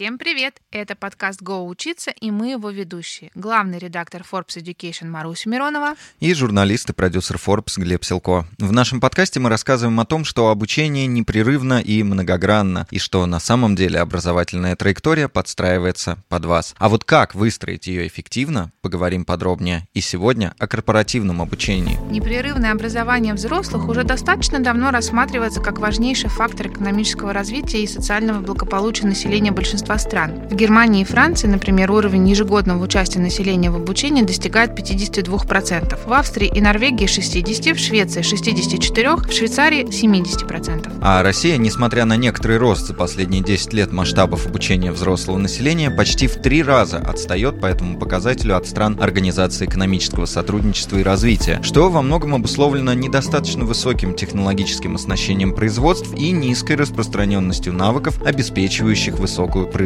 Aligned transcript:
Всем 0.00 0.16
привет! 0.16 0.62
Это 0.70 0.96
подкаст 0.96 1.42
«Го 1.42 1.66
учиться» 1.66 2.10
и 2.10 2.30
мы 2.30 2.52
его 2.52 2.70
ведущие. 2.70 3.30
Главный 3.34 3.78
редактор 3.78 4.22
Forbes 4.22 4.56
Education 4.56 5.08
Маруся 5.10 5.50
Миронова 5.50 5.94
и 6.20 6.32
журналист 6.32 6.88
и 6.88 6.94
продюсер 6.94 7.36
Forbes 7.36 7.74
Глеб 7.76 8.02
Силко. 8.02 8.46
В 8.56 8.72
нашем 8.72 8.98
подкасте 8.98 9.40
мы 9.40 9.50
рассказываем 9.50 10.00
о 10.00 10.06
том, 10.06 10.24
что 10.24 10.48
обучение 10.48 11.06
непрерывно 11.06 11.82
и 11.82 12.02
многогранно, 12.02 12.86
и 12.90 12.98
что 12.98 13.26
на 13.26 13.40
самом 13.40 13.76
деле 13.76 14.00
образовательная 14.00 14.74
траектория 14.74 15.28
подстраивается 15.28 16.16
под 16.30 16.46
вас. 16.46 16.74
А 16.78 16.88
вот 16.88 17.04
как 17.04 17.34
выстроить 17.34 17.86
ее 17.86 18.06
эффективно, 18.06 18.72
поговорим 18.80 19.26
подробнее. 19.26 19.86
И 19.92 20.00
сегодня 20.00 20.54
о 20.58 20.66
корпоративном 20.66 21.42
обучении. 21.42 21.98
Непрерывное 22.10 22.72
образование 22.72 23.34
взрослых 23.34 23.86
уже 23.86 24.04
достаточно 24.04 24.60
давно 24.60 24.92
рассматривается 24.92 25.60
как 25.60 25.78
важнейший 25.78 26.30
фактор 26.30 26.68
экономического 26.68 27.34
развития 27.34 27.82
и 27.82 27.86
социального 27.86 28.40
благополучия 28.40 29.06
населения 29.06 29.52
большинства 29.52 29.89
большинства 29.90 29.98
стран. 29.98 30.48
В 30.48 30.54
Германии 30.54 31.02
и 31.02 31.04
Франции, 31.04 31.48
например, 31.48 31.90
уровень 31.90 32.28
ежегодного 32.28 32.82
участия 32.82 33.20
населения 33.20 33.70
в 33.70 33.76
обучении 33.76 34.22
достигает 34.22 34.78
52%, 34.78 35.98
в 36.06 36.12
Австрии 36.12 36.50
и 36.54 36.60
Норвегии 36.60 37.06
60%, 37.06 37.74
в 37.74 37.78
Швеции 37.78 38.22
64%, 38.22 39.28
в 39.28 39.32
Швейцарии 39.32 39.84
70%. 39.86 40.92
А 41.02 41.22
Россия, 41.22 41.56
несмотря 41.56 42.04
на 42.04 42.16
некоторый 42.16 42.58
рост 42.58 42.86
за 42.86 42.94
последние 42.94 43.42
10 43.42 43.72
лет 43.72 43.92
масштабов 43.92 44.46
обучения 44.46 44.92
взрослого 44.92 45.38
населения, 45.38 45.90
почти 45.90 46.26
в 46.26 46.36
три 46.36 46.62
раза 46.62 46.98
отстает 46.98 47.60
по 47.60 47.66
этому 47.66 47.98
показателю 47.98 48.56
от 48.56 48.66
стран 48.66 48.98
Организации 49.00 49.66
экономического 49.66 50.26
сотрудничества 50.26 50.98
и 50.98 51.02
развития, 51.02 51.60
что 51.62 51.90
во 51.90 52.02
многом 52.02 52.34
обусловлено 52.34 52.94
недостаточно 52.94 53.64
высоким 53.64 54.14
технологическим 54.14 54.94
оснащением 54.94 55.54
производств 55.54 56.12
и 56.14 56.30
низкой 56.30 56.76
распространенностью 56.76 57.72
навыков, 57.72 58.20
обеспечивающих 58.22 59.18
высокую 59.18 59.66
производительность 59.66 59.79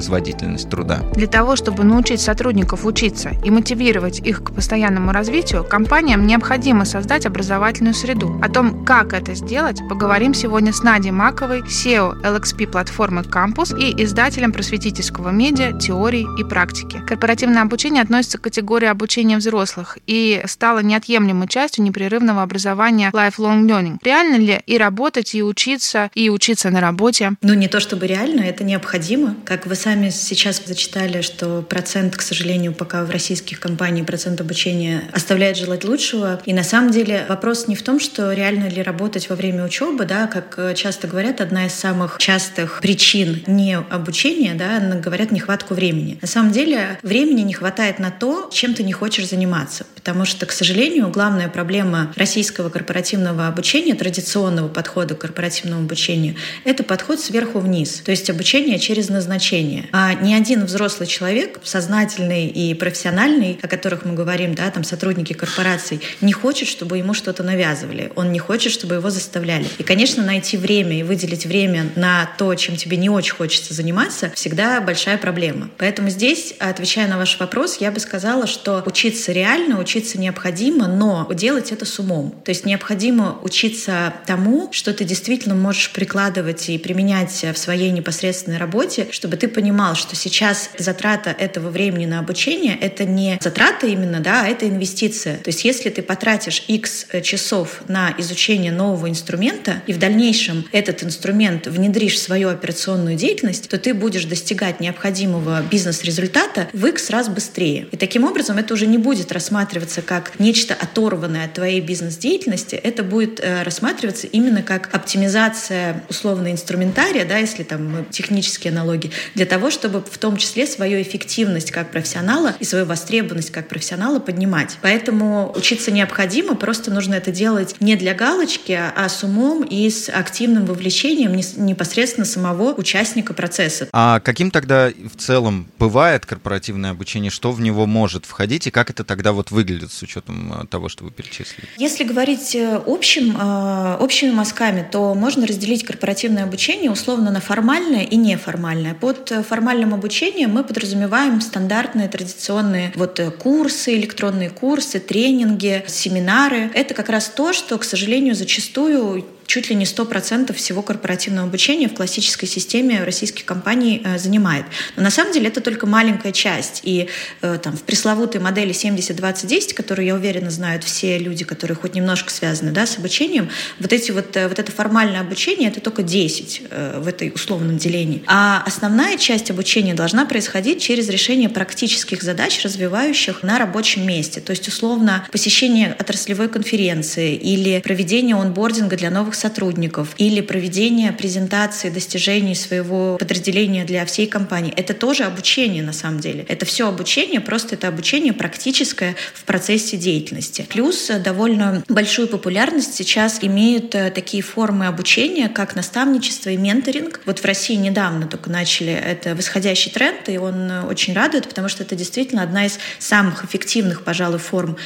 труда. 0.71 1.01
Для 1.15 1.27
того, 1.27 1.57
чтобы 1.57 1.85
научить 1.85 2.21
сотрудников 2.21 2.85
учиться 2.85 3.33
и 3.45 3.51
мотивировать 3.51 4.21
их 4.21 4.43
к 4.43 4.53
постоянному 4.53 5.13
развитию, 5.13 5.65
компаниям 5.65 6.27
необходимо 6.27 6.85
создать 6.85 7.27
образовательную 7.27 7.95
среду. 7.95 8.39
О 8.43 8.49
том, 8.49 8.85
как 8.85 9.13
это 9.13 9.35
сделать, 9.35 9.81
поговорим 9.89 10.35
сегодня 10.35 10.73
с 10.73 10.83
Надей 10.83 11.11
Маковой, 11.11 11.63
SEO 11.63 12.21
LXP 12.23 12.67
платформы 12.67 13.23
Campus 13.23 13.79
и 13.79 14.03
издателем 14.03 14.53
просветительского 14.53 15.31
медиа 15.31 15.79
«Теории 15.79 16.27
и 16.39 16.45
практики». 16.45 17.01
Корпоративное 17.07 17.63
обучение 17.63 18.03
относится 18.03 18.39
к 18.39 18.43
категории 18.43 18.87
обучения 18.87 19.37
взрослых 19.37 19.99
и 20.07 20.43
стало 20.47 20.81
неотъемлемой 20.81 21.49
частью 21.49 21.85
непрерывного 21.85 22.43
образования 22.43 23.11
lifelong 23.13 23.67
learning. 23.67 23.99
Реально 24.03 24.37
ли 24.37 24.61
и 24.67 24.79
работать, 24.79 25.35
и 25.35 25.43
учиться, 25.43 26.11
и 26.15 26.31
учиться 26.31 26.71
на 26.71 26.81
работе? 26.81 27.33
Ну, 27.43 27.55
не 27.55 27.69
то 27.69 27.81
чтобы 27.81 28.07
реально, 28.07 28.43
это 28.43 28.65
необходимо. 28.65 29.37
Как 29.45 29.67
вы 29.67 29.74
вы 29.75 29.81
сами 29.81 30.11
сейчас 30.11 30.63
зачитали, 30.65 31.21
что 31.21 31.61
процент, 31.61 32.17
к 32.17 32.23
сожалению, 32.23 32.73
пока 32.73 33.03
в 33.03 33.11
российских 33.11 33.59
компаниях 33.59 34.07
процент 34.07 34.41
обучения 34.41 35.03
оставляет 35.13 35.57
желать 35.57 35.83
лучшего. 35.83 36.41
И 36.45 36.53
на 36.53 36.63
самом 36.63 36.93
деле 36.93 37.27
вопрос 37.29 37.67
не 37.67 37.75
в 37.75 37.83
том, 37.83 37.99
что 37.99 38.33
реально 38.33 38.69
ли 38.69 38.81
работать 38.81 39.29
во 39.29 39.35
время 39.35 39.65
учебы, 39.65 40.05
да, 40.05 40.29
как 40.29 40.55
э, 40.59 40.75
часто 40.77 41.09
говорят, 41.09 41.41
одна 41.41 41.67
из 41.67 41.75
самых 41.75 42.19
частых 42.19 42.79
причин 42.83 43.43
не 43.49 43.77
обучения, 43.77 44.55
да, 44.55 44.79
говорят 44.79 45.33
нехватку 45.33 45.75
времени. 45.75 46.21
На 46.23 46.29
самом 46.29 46.53
деле 46.53 47.01
времени 47.03 47.41
не 47.41 47.53
хватает 47.53 47.99
на 47.99 48.13
то, 48.13 48.49
чем 48.53 48.75
ты 48.75 48.85
не 48.85 48.93
хочешь 48.93 49.29
заниматься. 49.29 49.87
Потому 49.97 50.25
что, 50.25 50.47
к 50.47 50.53
сожалению, 50.53 51.09
главная 51.09 51.49
проблема 51.49 52.13
российского 52.15 52.69
корпоративного 52.69 53.49
обучения, 53.49 53.97
традиционного 53.97 54.69
подхода 54.69 55.17
к 55.17 55.19
корпоративному 55.19 55.83
обучению, 55.83 56.37
это 56.65 56.85
подход 56.85 57.19
сверху 57.19 57.59
вниз. 57.59 58.03
То 58.05 58.13
есть 58.13 58.31
обучение 58.31 58.79
через 58.79 59.09
назначение 59.09 59.64
обучения. 59.65 59.89
А 59.93 60.15
ни 60.15 60.35
один 60.35 60.65
взрослый 60.65 61.07
человек, 61.07 61.61
сознательный 61.63 62.47
и 62.47 62.75
профессиональный, 62.75 63.59
о 63.63 63.69
которых 63.69 64.05
мы 64.05 64.15
говорим, 64.15 64.55
да, 64.55 64.71
там 64.71 64.85
сотрудники 64.85 65.33
корпораций, 65.33 66.01
не 66.21 66.33
хочет, 66.33 66.69
чтобы 66.69 66.99
ему 66.99 67.15
что-то 67.15 67.43
навязывали. 67.43 68.13
Он 68.17 68.33
не 68.33 68.39
хочет, 68.39 68.73
чтобы 68.73 68.97
его 68.97 69.11
заставляли. 69.11 69.67
И, 69.79 69.83
конечно, 69.83 70.25
найти 70.25 70.57
время 70.57 70.99
и 70.99 71.03
выделить 71.03 71.47
время 71.47 71.91
на 71.97 72.31
то, 72.39 72.55
чем 72.55 72.77
тебе 72.77 72.97
не 72.97 73.09
очень 73.09 73.35
хочется 73.35 73.75
заниматься, 73.75 74.31
всегда 74.35 74.81
большая 74.81 75.19
проблема. 75.19 75.71
Поэтому 75.79 76.11
здесь, 76.11 76.55
отвечая 76.59 77.09
на 77.09 77.19
ваш 77.19 77.39
вопрос, 77.39 77.79
я 77.81 77.91
бы 77.91 78.01
сказала, 78.01 78.47
что 78.47 78.83
учиться 78.87 79.33
реально, 79.33 79.81
учиться 79.81 80.19
необходимо, 80.19 80.87
но 80.89 81.29
делать 81.33 81.73
это 81.73 81.85
с 81.85 81.99
умом. 81.99 82.35
То 82.45 82.51
есть 82.51 82.67
необходимо 82.67 83.39
учиться 83.43 84.15
тому, 84.27 84.69
что 84.73 84.93
ты 84.93 85.05
действительно 85.05 85.55
можешь 85.55 85.93
прикладывать 85.93 86.69
и 86.69 86.79
применять 86.79 87.45
в 87.45 87.57
своей 87.57 87.91
непосредственной 87.91 88.59
работе, 88.59 89.09
чтобы 89.11 89.37
ты 89.37 89.49
понимал, 89.55 89.95
что 89.95 90.17
сейчас 90.17 90.71
затрата 90.77 91.31
этого 91.31 91.71
времени 91.71 92.07
на 92.07 92.19
обучение— 92.19 92.77
это 92.81 93.05
не 93.05 93.39
затрата 93.41 93.87
именно, 93.87 94.21
да, 94.21 94.43
а 94.43 94.49
это 94.49 94.69
инвестиция. 94.69 95.39
То 95.39 95.49
есть 95.49 95.65
если 95.65 95.89
ты 95.89 96.03
потратишь 96.03 96.65
X 96.69 97.07
э, 97.11 97.21
часов 97.23 97.83
на 97.89 98.15
изучение 98.19 98.73
нового 98.73 99.09
инструмента 99.09 99.83
и 99.87 99.93
в 99.93 99.99
дальнейшем 99.99 100.67
этот 100.73 101.05
инструмент 101.05 101.67
внедришь 101.67 102.15
в 102.15 102.19
свою 102.19 102.49
операционную 102.49 103.17
деятельность, 103.17 103.69
то 103.69 103.79
ты 103.79 103.95
будешь 103.95 104.25
достигать 104.25 104.81
необходимого 104.81 105.63
бизнес-результата 105.71 106.69
в 106.73 106.85
X 106.87 107.11
раз 107.11 107.29
быстрее. 107.29 107.87
И 107.93 107.97
таким 107.97 108.25
образом 108.25 108.59
это 108.59 108.75
уже 108.75 108.87
не 108.87 108.99
будет 108.99 109.33
рассматриваться 109.33 110.03
как 110.03 110.33
нечто 110.39 110.75
оторванное 110.75 111.47
от 111.47 111.55
твоей 111.55 111.81
бизнес-деятельности, 111.81 112.75
это 112.75 113.03
будет 113.03 113.41
э, 113.41 113.63
рассматриваться 113.63 114.27
именно 114.27 114.63
как 114.63 114.93
оптимизация 114.93 116.03
условно 116.09 116.51
инструментария, 116.51 117.25
да, 117.25 117.39
если 117.39 117.63
там 117.63 117.87
мы 117.89 118.05
технические 118.11 118.73
аналоги, 118.73 119.11
для 119.35 119.44
для 119.45 119.51
того, 119.51 119.71
чтобы 119.71 120.01
в 120.01 120.17
том 120.17 120.39
числе 120.39 120.67
свою 120.67 121.03
эффективность 121.03 121.71
как 121.71 121.91
профессионала 121.91 122.55
и 122.61 122.65
свою 122.65 122.87
востребованность 122.87 123.51
как 123.51 123.69
профессионала 123.69 124.19
поднимать. 124.19 124.79
Поэтому 124.81 125.53
учиться 125.55 125.91
необходимо, 125.91 126.55
просто 126.55 126.91
нужно 126.91 127.13
это 127.13 127.31
делать 127.31 127.77
не 127.79 127.95
для 127.97 128.15
галочки, 128.15 128.73
а 128.73 129.07
с 129.07 129.23
умом 129.23 129.63
и 129.63 129.91
с 129.91 130.09
активным 130.09 130.65
вовлечением 130.65 131.33
непосредственно 131.59 132.25
самого 132.25 132.73
участника 132.73 133.35
процесса. 133.35 133.87
А 133.93 134.21
каким 134.21 134.51
тогда 134.51 134.89
в 134.89 135.21
целом 135.21 135.67
бывает 135.79 136.25
корпоративное 136.25 136.93
обучение, 136.93 137.31
что 137.31 137.53
в 137.53 137.61
него 137.61 137.85
может 137.85 138.25
входить 138.25 138.67
и 138.67 138.71
как 138.71 138.89
это 138.89 139.05
тогда 139.05 139.33
вот 139.33 139.51
выглядит 139.51 139.93
с 139.93 140.01
учетом 140.01 140.63
э, 140.63 140.67
того, 140.69 140.89
что 140.89 141.05
вы 141.05 141.11
перечислили? 141.11 141.69
Если 141.77 142.05
говорить 142.05 142.55
э, 142.55 142.81
общим, 142.87 143.37
э, 143.39 143.97
общими 144.01 144.31
мазками, 144.31 144.89
то 144.91 145.15
можно 145.15 145.47
разделить 145.47 145.85
корпоративное 145.85 146.45
обучение 146.45 146.91
условно 146.91 147.31
на 147.31 147.43
формальное 147.43 148.05
и 148.05 148.17
неформальное. 148.17 148.95
Под 148.95 149.34
формальным 149.43 149.95
обучением 149.95 150.51
мы 150.51 150.65
подразумеваем 150.65 151.41
стандартные 151.41 152.09
традиционные 152.09 152.93
вот 152.95 153.19
э, 153.21 153.31
курсы, 153.31 153.95
электронные 153.97 154.51
курсы, 154.51 155.01
тренинги, 155.01 155.85
семинары. 155.87 156.71
Это 156.75 156.95
как 156.95 157.09
раз 157.09 157.29
то, 157.29 157.53
что, 157.53 157.79
к 157.79 157.85
сожалению, 157.85 158.35
зачастую 158.35 159.25
чуть 159.47 159.71
ли 159.71 159.77
не 159.77 159.85
100% 159.85 160.53
всего 160.53 160.83
корпоративного 160.83 161.49
обучения 161.49 161.89
в 161.89 161.95
классической 161.95 162.47
системе 162.47 163.05
российских 163.05 163.45
компаний 163.45 164.03
э, 164.05 164.19
занимает. 164.19 164.67
Но 164.97 165.03
на 165.03 165.11
самом 165.11 165.33
деле 165.33 165.49
это 165.49 165.61
только 165.61 165.87
маленькая 165.87 166.33
часть. 166.33 166.81
И 166.85 167.09
э, 167.43 167.59
там, 167.63 167.77
в 167.77 167.83
пресловутой 167.83 168.41
модели 168.41 168.73
70-20-10, 168.73 169.75
которую, 169.75 170.07
я 170.07 170.15
уверена, 170.15 170.51
знают 170.51 170.85
все 170.85 171.19
люди, 171.19 171.45
которые 171.45 171.77
хоть 171.77 171.95
немножко 171.95 172.31
связаны 172.31 172.73
да, 172.73 172.87
с 172.87 172.99
обучением, 172.99 173.51
вот, 173.79 173.93
эти 173.93 174.11
вот, 174.11 174.37
э, 174.37 174.49
вот 174.49 174.59
это 174.59 174.73
формальное 174.73 175.21
обучение— 175.21 175.69
это 175.71 175.81
только 175.81 176.03
10 176.03 176.63
в 176.99 177.09
этой 177.09 177.31
условном 177.35 177.79
делении. 177.79 178.23
А 178.27 178.63
основная 178.67 179.17
часть 179.17 179.51
обучения 179.51 179.95
должна 179.95 180.27
происходить 180.27 180.81
через 180.81 181.09
решение 181.09 181.49
практических 181.49 182.23
задач, 182.23 182.63
развивающих 182.65 183.43
на 183.43 183.59
рабочем 183.59 184.07
месте. 184.07 184.41
То 184.41 184.51
есть, 184.51 184.69
условно, 184.69 185.27
посещение 185.31 185.97
отраслевой 185.99 186.49
конференции 186.49 187.35
или 187.35 187.81
проведение 187.81 188.37
онбординга 188.37 188.97
для 188.97 189.11
новых 189.11 189.34
новых 189.35 189.37
сотрудников 189.37 190.15
или 190.19 190.41
проведение 190.41 191.13
презентации 191.13 191.91
достижений 191.91 192.55
своего 192.55 193.17
подразделения 193.19 193.85
для 193.85 194.05
всей 194.05 194.27
компании. 194.27 194.73
Это 194.77 194.95
тоже 194.95 195.25
обучение 195.25 195.83
на 195.83 195.93
самом 195.93 196.21
деле. 196.21 196.45
Это 196.49 196.65
все 196.65 196.89
обучение, 196.89 197.41
просто 197.41 197.75
это 197.75 197.89
обучение 197.89 198.33
практическое 198.33 199.15
в 199.35 199.45
процессе 199.45 199.97
деятельности. 199.97 200.67
Плюс 200.69 201.11
э, 201.11 201.19
довольно 201.19 201.83
большую 201.89 202.29
популярность 202.29 202.95
сейчас 202.95 203.39
имеют 203.43 203.95
э, 203.95 204.11
такие 204.11 204.43
формы 204.43 204.87
обучения, 204.87 205.49
как 205.49 205.77
наставничество 205.77 206.51
и 206.51 206.57
менторинг. 206.57 207.21
Вот 207.27 207.41
в 207.41 207.45
России 207.45 207.77
недавно 207.77 208.27
только 208.27 208.51
начали 208.51 208.93
это 208.93 209.35
восходящий 209.35 209.91
тренд, 209.91 210.29
и 210.29 210.39
он 210.39 210.71
э, 210.71 210.83
очень 210.87 211.15
радует, 211.15 211.49
потому 211.49 211.69
что 211.69 211.83
это 211.83 211.97
действительно 211.97 212.43
одна 212.43 212.67
из 212.67 212.79
самых 212.99 213.45
эффективных, 213.45 214.05
пожалуй, 214.05 214.39
форм 214.39 214.77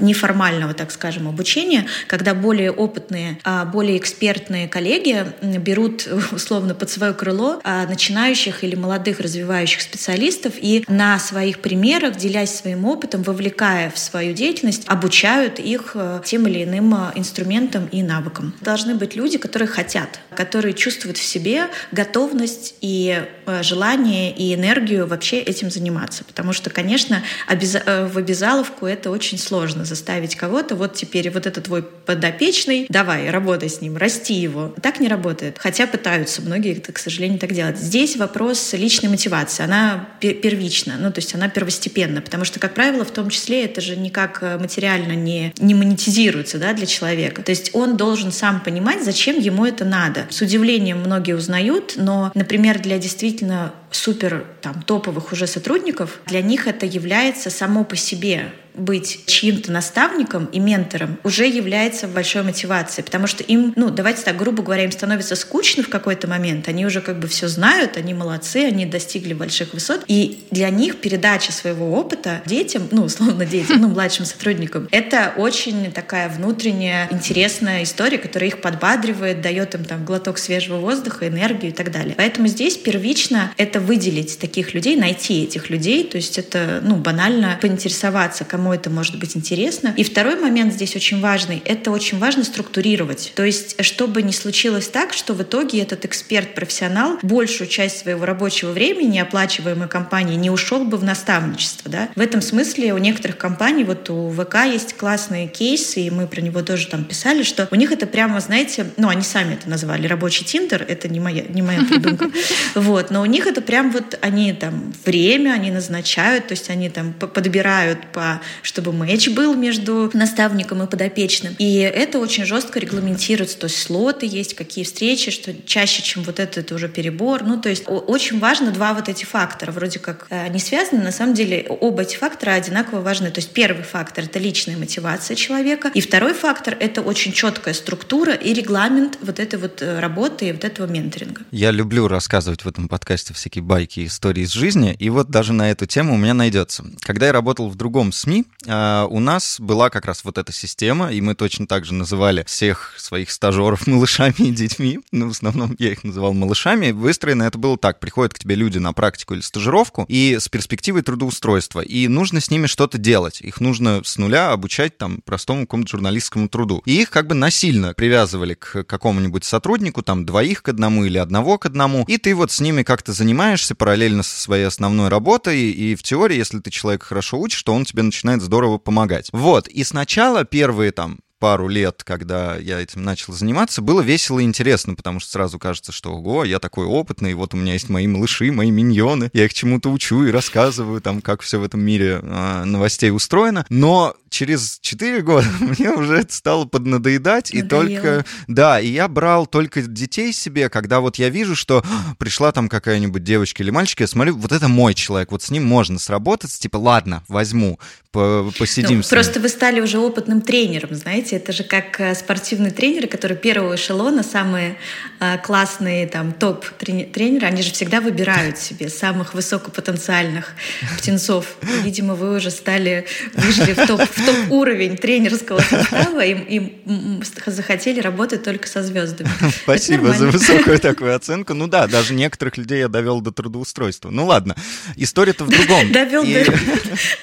неформального, 0.00 0.74
так 0.74 0.90
скажем, 0.90 1.28
обучения, 1.28 1.86
когда 2.06 2.34
более 2.34 2.70
опытные, 2.70 3.38
а 3.44 3.64
более 3.64 3.89
более 3.90 3.98
экспертные 3.98 4.68
коллеги 4.68 5.26
берут 5.42 6.06
условно 6.32 6.74
под 6.74 6.90
свое 6.90 7.12
крыло 7.12 7.60
а, 7.64 7.86
начинающих 7.86 8.62
или 8.62 8.76
молодых 8.76 9.18
развивающих 9.18 9.80
специалистов 9.80 10.54
и 10.60 10.84
на 10.86 11.18
своих 11.18 11.60
примерах, 11.60 12.16
делясь 12.16 12.54
своим 12.54 12.84
опытом, 12.84 13.22
вовлекая 13.22 13.90
в 13.90 13.98
свою 13.98 14.32
деятельность, 14.32 14.84
обучают 14.86 15.58
их 15.58 15.92
э, 15.94 16.20
тем 16.24 16.46
или 16.46 16.62
иным 16.62 16.94
э, 16.94 17.12
инструментам 17.16 17.86
и 17.86 18.02
навыкам. 18.02 18.54
Должны 18.60 18.94
быть 18.94 19.16
люди, 19.16 19.38
которые 19.38 19.66
хотят, 19.66 20.20
которые 20.36 20.74
чувствуют 20.74 21.18
в 21.18 21.24
себе 21.24 21.64
готовность 21.90 22.76
и 22.80 23.24
э, 23.46 23.62
желание 23.62 24.32
и 24.32 24.54
энергию 24.54 25.06
вообще 25.06 25.40
этим 25.40 25.70
заниматься. 25.70 26.22
Потому 26.24 26.52
что, 26.52 26.70
конечно, 26.70 27.22
в 27.48 28.18
обязаловку 28.18 28.86
это 28.86 29.10
очень 29.10 29.38
сложно 29.38 29.84
заставить 29.84 30.36
кого-то, 30.36 30.76
вот 30.76 30.94
теперь 30.94 31.30
вот 31.30 31.46
это 31.46 31.60
твой 31.60 31.82
подопечный, 31.82 32.86
давай, 32.88 33.30
работай 33.30 33.68
с 33.68 33.79
ним, 33.80 33.96
расти 33.96 34.34
его. 34.34 34.74
Так 34.82 35.00
не 35.00 35.08
работает. 35.08 35.56
Хотя 35.58 35.86
пытаются 35.86 36.42
многие, 36.42 36.74
к 36.74 36.98
сожалению, 36.98 37.38
так 37.38 37.52
делать. 37.52 37.78
Здесь 37.78 38.16
вопрос 38.16 38.72
личной 38.72 39.08
мотивации. 39.08 39.62
Она 39.62 40.08
первична, 40.20 40.94
ну, 40.98 41.10
то 41.12 41.18
есть 41.18 41.34
она 41.34 41.48
первостепенна, 41.48 42.20
потому 42.20 42.44
что, 42.44 42.60
как 42.60 42.74
правило, 42.74 43.04
в 43.04 43.10
том 43.10 43.30
числе 43.30 43.64
это 43.64 43.80
же 43.80 43.96
никак 43.96 44.42
э, 44.42 44.58
материально 44.58 45.12
не, 45.12 45.52
не 45.58 45.74
монетизируется 45.74 46.58
да, 46.58 46.72
для 46.72 46.86
человека. 46.86 47.42
То 47.42 47.50
есть 47.50 47.70
он 47.74 47.96
должен 47.96 48.32
сам 48.32 48.60
понимать, 48.60 49.04
зачем 49.04 49.38
ему 49.38 49.64
это 49.64 49.84
надо. 49.84 50.26
С 50.30 50.40
удивлением 50.40 51.00
многие 51.00 51.34
узнают, 51.34 51.94
но, 51.96 52.30
например, 52.34 52.80
для 52.80 52.98
действительно 52.98 53.72
супер 53.90 54.44
там, 54.60 54.82
топовых 54.82 55.32
уже 55.32 55.46
сотрудников, 55.46 56.20
для 56.26 56.42
них 56.42 56.66
это 56.66 56.86
является 56.86 57.50
само 57.50 57.84
по 57.84 57.96
себе 57.96 58.52
быть 58.74 59.24
чьим-то 59.26 59.72
наставником 59.72 60.46
и 60.46 60.58
ментором 60.58 61.18
уже 61.24 61.46
является 61.46 62.08
большой 62.08 62.42
мотивацией, 62.42 63.04
потому 63.04 63.26
что 63.26 63.42
им, 63.42 63.72
ну, 63.76 63.90
давайте 63.90 64.22
так, 64.22 64.36
грубо 64.36 64.62
говоря, 64.62 64.84
им 64.84 64.92
становится 64.92 65.36
скучно 65.36 65.82
в 65.82 65.88
какой-то 65.88 66.28
момент, 66.28 66.68
они 66.68 66.86
уже 66.86 67.00
как 67.00 67.18
бы 67.18 67.28
все 67.28 67.48
знают, 67.48 67.96
они 67.96 68.14
молодцы, 68.14 68.58
они 68.58 68.86
достигли 68.86 69.34
больших 69.34 69.74
высот, 69.74 70.04
и 70.06 70.44
для 70.50 70.70
них 70.70 71.00
передача 71.00 71.52
своего 71.52 71.92
опыта 71.92 72.42
детям, 72.46 72.88
ну, 72.90 73.04
условно 73.04 73.44
детям, 73.46 73.80
ну, 73.80 73.88
младшим 73.88 74.24
сотрудникам, 74.24 74.88
это 74.90 75.32
очень 75.36 75.90
такая 75.92 76.28
внутренняя 76.28 77.08
интересная 77.10 77.82
история, 77.82 78.18
которая 78.18 78.50
их 78.50 78.60
подбадривает, 78.60 79.40
дает 79.40 79.74
им 79.74 79.84
там 79.84 80.04
глоток 80.04 80.38
свежего 80.38 80.78
воздуха, 80.78 81.28
энергию 81.28 81.72
и 81.72 81.74
так 81.74 81.90
далее. 81.90 82.14
Поэтому 82.16 82.46
здесь 82.46 82.76
первично 82.76 83.52
это 83.56 83.80
выделить 83.80 84.38
таких 84.38 84.74
людей, 84.74 84.96
найти 84.96 85.44
этих 85.44 85.70
людей, 85.70 86.04
то 86.04 86.16
есть 86.16 86.38
это, 86.38 86.80
ну, 86.82 86.96
банально 86.96 87.58
поинтересоваться, 87.60 88.44
кому 88.44 88.59
кому 88.60 88.74
это 88.74 88.90
может 88.90 89.18
быть 89.18 89.38
интересно. 89.38 89.94
И 89.96 90.04
второй 90.04 90.36
момент 90.36 90.74
здесь 90.74 90.94
очень 90.94 91.18
важный. 91.18 91.62
Это 91.64 91.90
очень 91.90 92.18
важно 92.18 92.44
структурировать. 92.44 93.32
То 93.34 93.42
есть, 93.42 93.82
чтобы 93.82 94.20
не 94.20 94.34
случилось 94.34 94.86
так, 94.86 95.14
что 95.14 95.32
в 95.32 95.40
итоге 95.40 95.80
этот 95.80 96.04
эксперт-профессионал 96.04 97.18
большую 97.22 97.68
часть 97.68 98.00
своего 98.00 98.26
рабочего 98.26 98.72
времени, 98.72 99.18
оплачиваемой 99.18 99.88
компании, 99.88 100.36
не 100.36 100.50
ушел 100.50 100.84
бы 100.84 100.98
в 100.98 101.04
наставничество. 101.04 101.90
Да? 101.90 102.10
В 102.14 102.20
этом 102.20 102.42
смысле 102.42 102.92
у 102.92 102.98
некоторых 102.98 103.38
компаний, 103.38 103.84
вот 103.84 104.10
у 104.10 104.30
ВК 104.30 104.66
есть 104.66 104.94
классные 104.94 105.48
кейсы, 105.48 106.02
и 106.02 106.10
мы 106.10 106.26
про 106.26 106.42
него 106.42 106.60
тоже 106.60 106.86
там 106.86 107.04
писали, 107.04 107.44
что 107.44 107.66
у 107.70 107.76
них 107.76 107.92
это 107.92 108.06
прямо, 108.06 108.40
знаете, 108.40 108.90
ну, 108.98 109.08
они 109.08 109.22
сами 109.22 109.54
это 109.54 109.70
назвали, 109.70 110.06
рабочий 110.06 110.44
Тиндер, 110.44 110.84
это 110.86 111.08
не 111.08 111.18
моя, 111.18 111.44
не 111.48 111.62
моя 111.62 111.80
придумка. 111.82 112.30
Вот, 112.74 113.10
но 113.10 113.22
у 113.22 113.26
них 113.26 113.46
это 113.46 113.62
прям 113.62 113.90
вот, 113.90 114.18
они 114.20 114.52
там 114.52 114.92
время, 115.06 115.52
они 115.52 115.70
назначают, 115.70 116.48
то 116.48 116.52
есть 116.52 116.68
они 116.68 116.90
там 116.90 117.14
подбирают 117.14 118.00
по 118.12 118.40
чтобы 118.62 118.92
матч 118.92 119.28
был 119.28 119.54
между 119.54 120.10
наставником 120.14 120.82
и 120.82 120.86
подопечным. 120.86 121.54
И 121.58 121.78
это 121.78 122.18
очень 122.18 122.44
жестко 122.44 122.78
регламентируется, 122.78 123.58
то 123.58 123.66
есть 123.66 123.82
слоты 123.82 124.26
есть, 124.26 124.54
какие 124.54 124.84
встречи, 124.84 125.30
что 125.30 125.54
чаще, 125.64 126.02
чем 126.02 126.22
вот 126.22 126.40
это, 126.40 126.60
это 126.60 126.74
уже 126.74 126.88
перебор. 126.88 127.42
Ну, 127.44 127.60
то 127.60 127.68
есть 127.68 127.84
очень 127.86 128.38
важно 128.38 128.70
два 128.70 128.94
вот 128.94 129.08
эти 129.08 129.24
фактора, 129.24 129.72
вроде 129.72 129.98
как 129.98 130.26
э, 130.30 130.48
не 130.48 130.58
связаны, 130.58 131.02
на 131.02 131.12
самом 131.12 131.34
деле 131.34 131.66
оба 131.68 132.02
эти 132.02 132.16
фактора 132.16 132.52
одинаково 132.52 133.00
важны. 133.00 133.30
То 133.30 133.38
есть 133.38 133.50
первый 133.50 133.82
фактор— 133.82 134.24
это 134.26 134.38
личная 134.38 134.76
мотивация 134.76 135.34
человека, 135.34 135.90
и 135.94 136.00
второй 136.00 136.34
фактор— 136.34 136.76
это 136.80 137.02
очень 137.02 137.32
четкая 137.32 137.74
структура 137.74 138.32
и 138.32 138.52
регламент 138.52 139.18
вот 139.22 139.38
этой 139.38 139.58
вот 139.58 139.82
э, 139.82 140.00
работы 140.00 140.48
и 140.48 140.52
вот 140.52 140.64
этого 140.64 140.86
менторинга. 140.86 141.42
Я 141.50 141.70
люблю 141.70 142.08
рассказывать 142.08 142.64
в 142.64 142.68
этом 142.68 142.88
подкасте 142.88 143.34
всякие 143.34 143.62
байки, 143.62 144.06
истории 144.06 144.42
из 144.42 144.52
жизни, 144.52 144.94
и 144.98 145.10
вот 145.10 145.30
даже 145.30 145.52
на 145.52 145.70
эту 145.70 145.86
тему 145.86 146.14
у 146.14 146.16
меня 146.16 146.34
найдется. 146.34 146.84
Когда 147.00 147.26
я 147.26 147.32
работал 147.32 147.68
в 147.68 147.76
другом 147.76 148.12
СМИ, 148.12 148.39
а, 148.66 149.06
у 149.06 149.20
нас 149.20 149.58
была 149.58 149.90
как 149.90 150.04
раз 150.04 150.24
вот 150.24 150.38
эта 150.38 150.52
система, 150.52 151.12
и 151.12 151.20
мы 151.20 151.34
точно 151.34 151.66
так 151.66 151.84
же 151.84 151.94
называли 151.94 152.44
всех 152.46 152.94
своих 152.98 153.30
стажеров 153.30 153.86
малышами 153.86 154.34
и 154.38 154.50
детьми. 154.50 155.00
Ну, 155.12 155.28
в 155.28 155.30
основном 155.32 155.74
я 155.78 155.92
их 155.92 156.04
называл 156.04 156.34
малышами. 156.34 156.90
Выстроено 156.90 157.44
это 157.44 157.58
было 157.58 157.76
так. 157.78 158.00
Приходят 158.00 158.34
к 158.34 158.38
тебе 158.38 158.54
люди 158.54 158.78
на 158.78 158.92
практику 158.92 159.34
или 159.34 159.40
стажировку, 159.40 160.04
и 160.08 160.36
с 160.38 160.48
перспективой 160.48 161.02
трудоустройства. 161.02 161.80
И 161.80 162.08
нужно 162.08 162.40
с 162.40 162.50
ними 162.50 162.66
что-то 162.66 162.98
делать. 162.98 163.40
Их 163.40 163.60
нужно 163.60 164.02
с 164.04 164.18
нуля 164.18 164.52
обучать 164.52 164.98
там 164.98 165.20
простому 165.24 165.66
какому-то 165.66 165.90
журналистскому 165.90 166.48
труду. 166.48 166.82
И 166.84 167.00
их 167.00 167.10
как 167.10 167.26
бы 167.26 167.34
насильно 167.34 167.94
привязывали 167.94 168.54
к 168.54 168.84
какому-нибудь 168.84 169.44
сотруднику, 169.44 170.02
там 170.02 170.26
двоих 170.26 170.62
к 170.62 170.68
одному 170.68 171.04
или 171.04 171.18
одного 171.18 171.58
к 171.58 171.66
одному. 171.66 172.04
И 172.06 172.18
ты 172.18 172.34
вот 172.34 172.52
с 172.52 172.60
ними 172.60 172.82
как-то 172.82 173.12
занимаешься 173.12 173.74
параллельно 173.74 174.22
со 174.22 174.38
своей 174.38 174.64
основной 174.64 175.08
работой. 175.08 175.70
И 175.70 175.94
в 175.94 176.02
теории, 176.02 176.36
если 176.36 176.58
ты 176.58 176.70
человек 176.70 177.02
хорошо 177.02 177.38
учишь, 177.40 177.62
то 177.62 177.74
он 177.74 177.84
тебе 177.84 178.02
начинает 178.02 178.29
здорово 178.38 178.78
помогать. 178.78 179.28
Вот, 179.32 179.66
и 179.66 179.82
сначала 179.82 180.44
первые 180.44 180.92
там 180.92 181.18
пару 181.40 181.68
лет, 181.68 182.04
когда 182.04 182.56
я 182.56 182.78
этим 182.80 183.02
начал 183.02 183.32
заниматься, 183.32 183.80
было 183.82 184.02
весело 184.02 184.38
и 184.38 184.44
интересно, 184.44 184.94
потому 184.94 185.18
что 185.18 185.32
сразу 185.32 185.58
кажется, 185.58 185.90
что 185.90 186.12
ого, 186.12 186.44
я 186.44 186.60
такой 186.60 186.84
опытный, 186.84 187.34
вот 187.34 187.54
у 187.54 187.56
меня 187.56 187.72
есть 187.72 187.88
мои 187.88 188.06
малыши, 188.06 188.52
мои 188.52 188.70
миньоны, 188.70 189.30
я 189.32 189.46
их 189.46 189.54
чему-то 189.54 189.90
учу 189.90 190.24
и 190.24 190.30
рассказываю, 190.30 191.00
там, 191.00 191.22
как 191.22 191.40
все 191.40 191.58
в 191.58 191.64
этом 191.64 191.80
мире 191.80 192.20
э, 192.22 192.64
новостей 192.64 193.10
устроено. 193.10 193.64
Но 193.70 194.14
через 194.28 194.78
4 194.80 195.22
года 195.22 195.46
мне 195.60 195.90
уже 195.90 196.18
это 196.18 196.32
стало 196.32 196.66
поднадоедать, 196.66 197.52
и 197.52 197.62
только... 197.62 198.24
Да, 198.46 198.78
и 198.78 198.88
я 198.88 199.08
брал 199.08 199.46
только 199.46 199.80
детей 199.82 200.32
себе, 200.32 200.68
когда 200.68 201.00
вот 201.00 201.16
я 201.16 201.30
вижу, 201.30 201.56
что 201.56 201.82
пришла 202.18 202.52
там 202.52 202.68
какая-нибудь 202.68 203.24
девочка 203.24 203.62
или 203.62 203.70
мальчик, 203.70 204.00
я 204.00 204.06
смотрю, 204.06 204.36
вот 204.36 204.52
это 204.52 204.68
мой 204.68 204.92
человек, 204.92 205.32
вот 205.32 205.42
с 205.42 205.50
ним 205.50 205.64
можно 205.64 205.98
сработаться, 205.98 206.60
типа, 206.60 206.76
ладно, 206.76 207.24
возьму, 207.28 207.78
посидим 208.12 208.98
ну. 208.98 209.04
Просто 209.08 209.38
вы 209.38 209.48
стали 209.48 209.80
уже 209.80 209.98
опытным 209.98 210.40
тренером, 210.40 210.94
знаете, 210.94 211.36
это 211.36 211.52
же 211.52 211.62
как 211.62 212.00
э, 212.00 212.14
спортивные 212.16 212.72
тренеры, 212.72 213.06
которые 213.06 213.38
первого 213.38 213.76
эшелона, 213.76 214.24
самые 214.24 214.76
э, 215.20 215.38
классные 215.38 216.08
там 216.08 216.32
топ-тренеры, 216.32 217.46
они 217.46 217.62
же 217.62 217.70
всегда 217.70 218.00
выбирают 218.00 218.58
себе 218.58 218.88
самых 218.88 219.34
высокопотенциальных 219.34 220.54
птенцов. 220.98 221.56
Видимо, 221.84 222.16
вы 222.16 222.36
уже 222.36 222.50
стали, 222.50 223.06
вышли 223.34 223.74
в 223.74 223.86
топ 223.86 224.02
в 224.02 224.26
топ 224.26 224.36
уровень 224.50 224.96
тренерского 224.96 225.60
состава 225.60 226.24
и, 226.24 226.34
и 226.34 227.22
захотели 227.46 228.00
работать 228.00 228.42
только 228.42 228.66
со 228.66 228.82
звездами. 228.82 229.30
Спасибо 229.62 230.12
за 230.14 230.26
высокую 230.26 230.78
такую 230.80 231.14
оценку. 231.14 231.54
Ну 231.54 231.68
да, 231.68 231.86
даже 231.86 232.14
некоторых 232.14 232.56
людей 232.56 232.80
я 232.80 232.88
довел 232.88 233.20
до 233.20 233.30
трудоустройства. 233.30 234.10
Ну 234.10 234.26
ладно, 234.26 234.56
история-то 234.96 235.44
в 235.44 235.48
другом. 235.48 235.92
Довел 235.92 236.24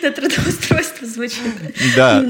до 0.02 0.12
трудоустройства 0.12 0.77
звучит. 1.02 1.54
Да. 1.96 2.24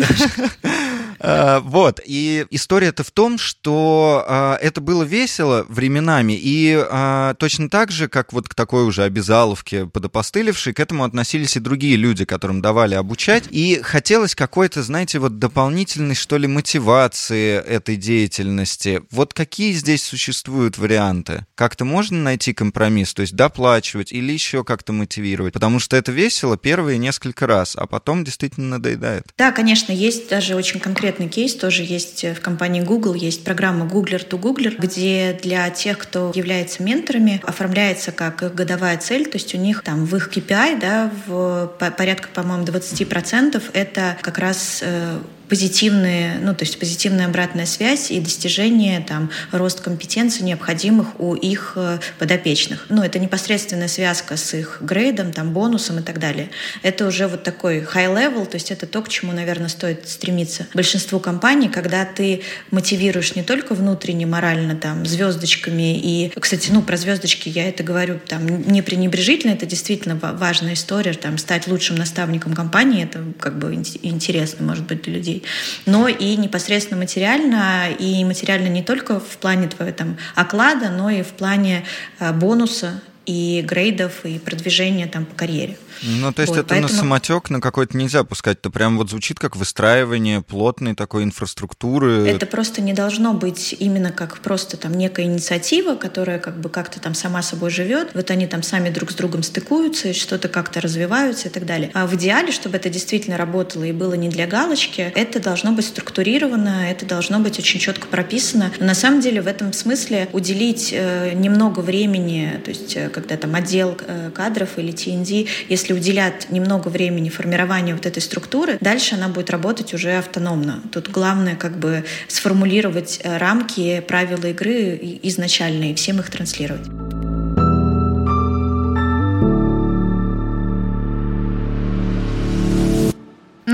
А, 1.19 1.59
вот, 1.61 1.99
и 2.05 2.45
история-то 2.51 3.03
в 3.03 3.11
том, 3.11 3.37
что 3.37 4.23
а, 4.27 4.57
это 4.61 4.81
было 4.81 5.03
весело 5.03 5.65
временами, 5.67 6.33
и 6.33 6.77
а, 6.89 7.33
точно 7.35 7.69
так 7.69 7.91
же, 7.91 8.07
как 8.07 8.33
вот 8.33 8.47
к 8.47 8.55
такой 8.55 8.85
уже 8.85 9.03
обязаловке 9.03 9.85
подопостылевшей, 9.85 10.73
к 10.73 10.79
этому 10.79 11.03
относились 11.03 11.55
и 11.55 11.59
другие 11.59 11.95
люди, 11.95 12.25
которым 12.25 12.61
давали 12.61 12.95
обучать, 12.95 13.45
и 13.49 13.79
хотелось 13.81 14.35
какой-то, 14.35 14.83
знаете, 14.83 15.19
вот 15.19 15.39
дополнительной, 15.39 16.15
что 16.15 16.37
ли, 16.37 16.47
мотивации 16.47 17.55
этой 17.57 17.95
деятельности. 17.95 19.01
Вот 19.11 19.33
какие 19.33 19.73
здесь 19.73 20.03
существуют 20.03 20.77
варианты? 20.77 21.45
Как-то 21.55 21.85
можно 21.85 22.17
найти 22.17 22.53
компромисс, 22.53 23.13
то 23.13 23.21
есть 23.21 23.35
доплачивать 23.35 24.11
или 24.11 24.31
еще 24.31 24.63
как-то 24.63 24.93
мотивировать? 24.93 25.53
Потому 25.53 25.79
что 25.79 25.97
это 25.97 26.11
весело 26.11 26.57
первые 26.57 26.97
несколько 26.97 27.47
раз, 27.47 27.75
а 27.75 27.87
потом 27.87 28.23
действительно 28.23 28.77
надоедает. 28.77 29.23
Да, 29.37 29.51
конечно, 29.51 29.91
есть 29.91 30.29
даже 30.29 30.55
очень 30.55 30.79
конкретные 30.79 31.06
конкретный 31.07 31.29
кейс 31.29 31.55
тоже 31.55 31.83
есть 31.83 32.25
в 32.25 32.41
компании 32.41 32.81
Google, 32.81 33.13
есть 33.13 33.45
программа 33.45 33.85
Googler 33.85 34.27
to 34.27 34.37
Googler, 34.37 34.75
где 34.77 35.39
для 35.41 35.69
тех, 35.69 35.97
кто 35.97 36.33
является 36.35 36.83
менторами, 36.83 37.39
оформляется 37.43 38.11
как 38.11 38.53
годовая 38.53 38.97
цель, 38.97 39.25
то 39.25 39.37
есть 39.37 39.55
у 39.55 39.57
них 39.57 39.83
там 39.83 40.05
в 40.05 40.13
их 40.17 40.29
KPI, 40.29 40.81
да, 40.81 41.09
в 41.25 41.71
порядка, 41.79 42.27
по-моему, 42.33 42.65
20% 42.65 43.63
это 43.71 44.17
как 44.21 44.37
раз 44.37 44.81
э, 44.83 45.19
позитивные, 45.49 46.39
ну, 46.41 46.53
то 46.53 46.63
есть 46.65 46.79
позитивная 46.79 47.27
обратная 47.27 47.65
связь 47.65 48.11
и 48.11 48.19
достижение, 48.19 48.99
там, 49.01 49.29
рост 49.51 49.81
компетенций, 49.81 50.43
необходимых 50.43 51.19
у 51.19 51.35
их 51.35 51.73
э, 51.75 51.99
подопечных. 52.19 52.85
Ну, 52.89 53.01
это 53.03 53.19
непосредственная 53.19 53.87
связка 53.87 54.37
с 54.37 54.53
их 54.53 54.79
грейдом, 54.81 55.31
там, 55.31 55.53
бонусом 55.53 55.99
и 55.99 56.01
так 56.01 56.19
далее. 56.19 56.49
Это 56.83 57.05
уже 57.05 57.27
вот 57.27 57.43
такой 57.43 57.79
high 57.79 58.13
level, 58.13 58.45
то 58.45 58.55
есть 58.55 58.71
это 58.71 58.85
то, 58.85 59.01
к 59.01 59.09
чему, 59.09 59.31
наверное, 59.31 59.69
стоит 59.69 60.07
стремиться 60.07 60.67
большинству 60.73 61.19
компаний, 61.19 61.69
когда 61.69 62.05
ты 62.05 62.41
мотивируешь 62.71 63.35
не 63.35 63.43
только 63.43 63.73
внутренне, 63.73 64.25
морально, 64.25 64.75
там, 64.75 65.05
звездочками 65.05 65.97
и, 65.97 66.31
кстати, 66.39 66.71
ну, 66.71 66.81
про 66.81 66.97
звездочки 66.97 67.49
я 67.49 67.69
это 67.69 67.83
говорю 67.83 68.19
там 68.25 68.45
не 68.45 68.81
пренебрежительно, 68.81 69.51
это 69.51 69.65
действительно 69.65 70.15
важная 70.15 70.73
история, 70.73 71.13
там, 71.13 71.37
стать 71.37 71.67
лучшим 71.67 71.95
наставником 71.95 72.53
компании, 72.53 73.03
это 73.03 73.23
как 73.39 73.57
бы 73.57 73.73
интересно, 73.73 74.65
может 74.65 74.85
быть, 74.85 75.03
для 75.03 75.13
людей, 75.13 75.36
но 75.85 76.07
и 76.07 76.35
непосредственно 76.35 76.99
материально, 76.99 77.89
и 77.97 78.23
материально 78.23 78.67
не 78.67 78.83
только 78.83 79.19
в 79.19 79.37
плане 79.37 79.67
твоего 79.67 79.93
там 79.93 80.17
оклада, 80.35 80.89
но 80.89 81.09
и 81.09 81.21
в 81.21 81.29
плане 81.29 81.85
э, 82.19 82.31
бонуса 82.33 83.01
и 83.25 83.61
грейдов, 83.61 84.25
и 84.25 84.39
продвижения 84.39 85.07
там 85.07 85.25
по 85.25 85.35
карьере. 85.35 85.77
Ну, 86.03 86.31
то 86.31 86.41
есть 86.41 86.53
вот, 86.53 86.59
это 86.59 86.69
поэтому... 86.69 86.91
на 86.91 86.99
самотек 86.99 87.49
на 87.49 87.61
какой-то 87.61 87.97
нельзя 87.97 88.23
пускать. 88.23 88.57
Это 88.59 88.69
прям 88.69 88.97
вот 88.97 89.09
звучит 89.09 89.39
как 89.39 89.55
выстраивание 89.55 90.41
плотной 90.41 90.95
такой 90.95 91.23
инфраструктуры. 91.23 92.27
Это 92.27 92.45
просто 92.45 92.81
не 92.81 92.93
должно 92.93 93.33
быть 93.33 93.75
именно 93.79 94.11
как 94.11 94.39
просто 94.39 94.77
там 94.77 94.93
некая 94.93 95.25
инициатива, 95.25 95.95
которая 95.95 96.39
как 96.39 96.59
бы 96.59 96.69
как-то 96.69 96.99
там 96.99 97.13
сама 97.13 97.41
собой 97.41 97.69
живет. 97.69 98.11
Вот 98.13 98.31
они 98.31 98.47
там 98.47 98.63
сами 98.63 98.89
друг 98.89 99.11
с 99.11 99.15
другом 99.15 99.43
стыкуются, 99.43 100.13
что-то 100.13 100.47
как-то 100.47 100.81
развиваются 100.81 101.49
и 101.49 101.51
так 101.51 101.65
далее. 101.65 101.91
А 101.93 102.07
в 102.07 102.15
идеале, 102.15 102.51
чтобы 102.51 102.77
это 102.77 102.89
действительно 102.89 103.37
работало 103.37 103.83
и 103.83 103.91
было 103.91 104.13
не 104.13 104.29
для 104.29 104.47
галочки, 104.47 105.11
это 105.15 105.39
должно 105.39 105.71
быть 105.71 105.85
структурировано, 105.85 106.89
это 106.89 107.05
должно 107.05 107.39
быть 107.39 107.59
очень 107.59 107.79
четко 107.79 108.07
прописано. 108.07 108.71
Но 108.79 108.85
на 108.85 108.95
самом 108.95 109.21
деле 109.21 109.41
в 109.41 109.47
этом 109.47 109.73
смысле 109.73 110.27
уделить 110.33 110.91
э, 110.93 111.33
немного 111.33 111.79
времени, 111.79 112.59
то 112.63 112.71
есть 112.71 112.95
э, 112.95 113.09
когда 113.09 113.37
там 113.37 113.55
отдел 113.55 113.97
э, 114.07 114.31
кадров 114.33 114.77
или 114.77 114.93
TND, 114.93 115.47
если 115.69 115.86
если 115.87 115.93
уделят 115.93 116.49
немного 116.49 116.89
времени 116.89 117.29
формированию 117.29 117.95
вот 117.95 118.05
этой 118.05 118.21
структуры, 118.21 118.77
дальше 118.81 119.15
она 119.15 119.29
будет 119.29 119.49
работать 119.49 119.93
уже 119.93 120.17
автономно. 120.17 120.81
Тут 120.91 121.09
главное 121.09 121.55
как 121.55 121.77
бы 121.77 122.03
сформулировать 122.27 123.21
э, 123.23 123.37
рамки, 123.37 124.03
правила 124.05 124.47
игры 124.47 124.99
изначально 125.23 125.91
и 125.91 125.95
всем 125.95 126.19
их 126.19 126.29
транслировать. 126.29 127.06